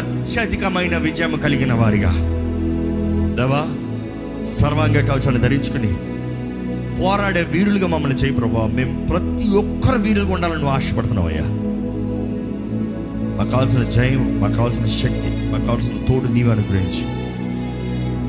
అత్యధికమైన 0.00 0.96
విజయం 0.96 1.34
కలిగిన 1.44 1.72
వారిగా. 1.72 2.35
దేవా 3.36 3.62
సర్వాంగ 4.44 5.06
కవచాన్ని 5.06 5.40
ధరించుకుని 5.42 5.94
పోరాడే 7.02 7.42
వీరులుగా 7.42 7.86
మమ్మల్ని 7.86 8.18
చేయి 8.18 8.34
ప్రభావ 8.34 8.66
మేము 8.66 9.06
ప్రతి 9.06 9.48
ఒక్కరు 9.48 9.98
వీరులుగా 9.98 10.32
ఉండాలని 10.32 10.56
నువ్వు 10.56 10.72
ఆశపడుతున్నావయ్యా. 10.72 11.42
మాకు 13.38 13.50
కావాల్సిన 13.50 13.82
జయం 13.82 14.40
మాకు 14.40 14.52
కావాల్సిన 14.52 14.86
శక్తి 14.86 15.52
మాకు 15.52 15.64
కావాల్సిన 15.64 15.96
తోడు 16.08 16.32
నీవు 16.32 16.50
అనుగ్రహించి. 16.50 17.04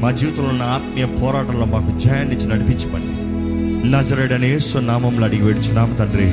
మా 0.02 0.12
జీవితంలో 0.12 0.50
ఉన్న 0.50 0.62
ఆత్మీయ 0.62 1.06
పోరాటంలో 1.06 1.66
మాకు 1.66 2.00
జయాన్ని 2.00 2.36
ఇచ్చి 2.36 2.48
నడిపించమని. 2.48 3.28
నజరడనే 3.92 4.58
నామంలో 4.80 5.26
అడిగి 5.26 5.44
వేడుచున్నాము 5.44 5.96
తండ్రి. 5.96 6.32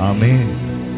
ఆమె 0.00 0.54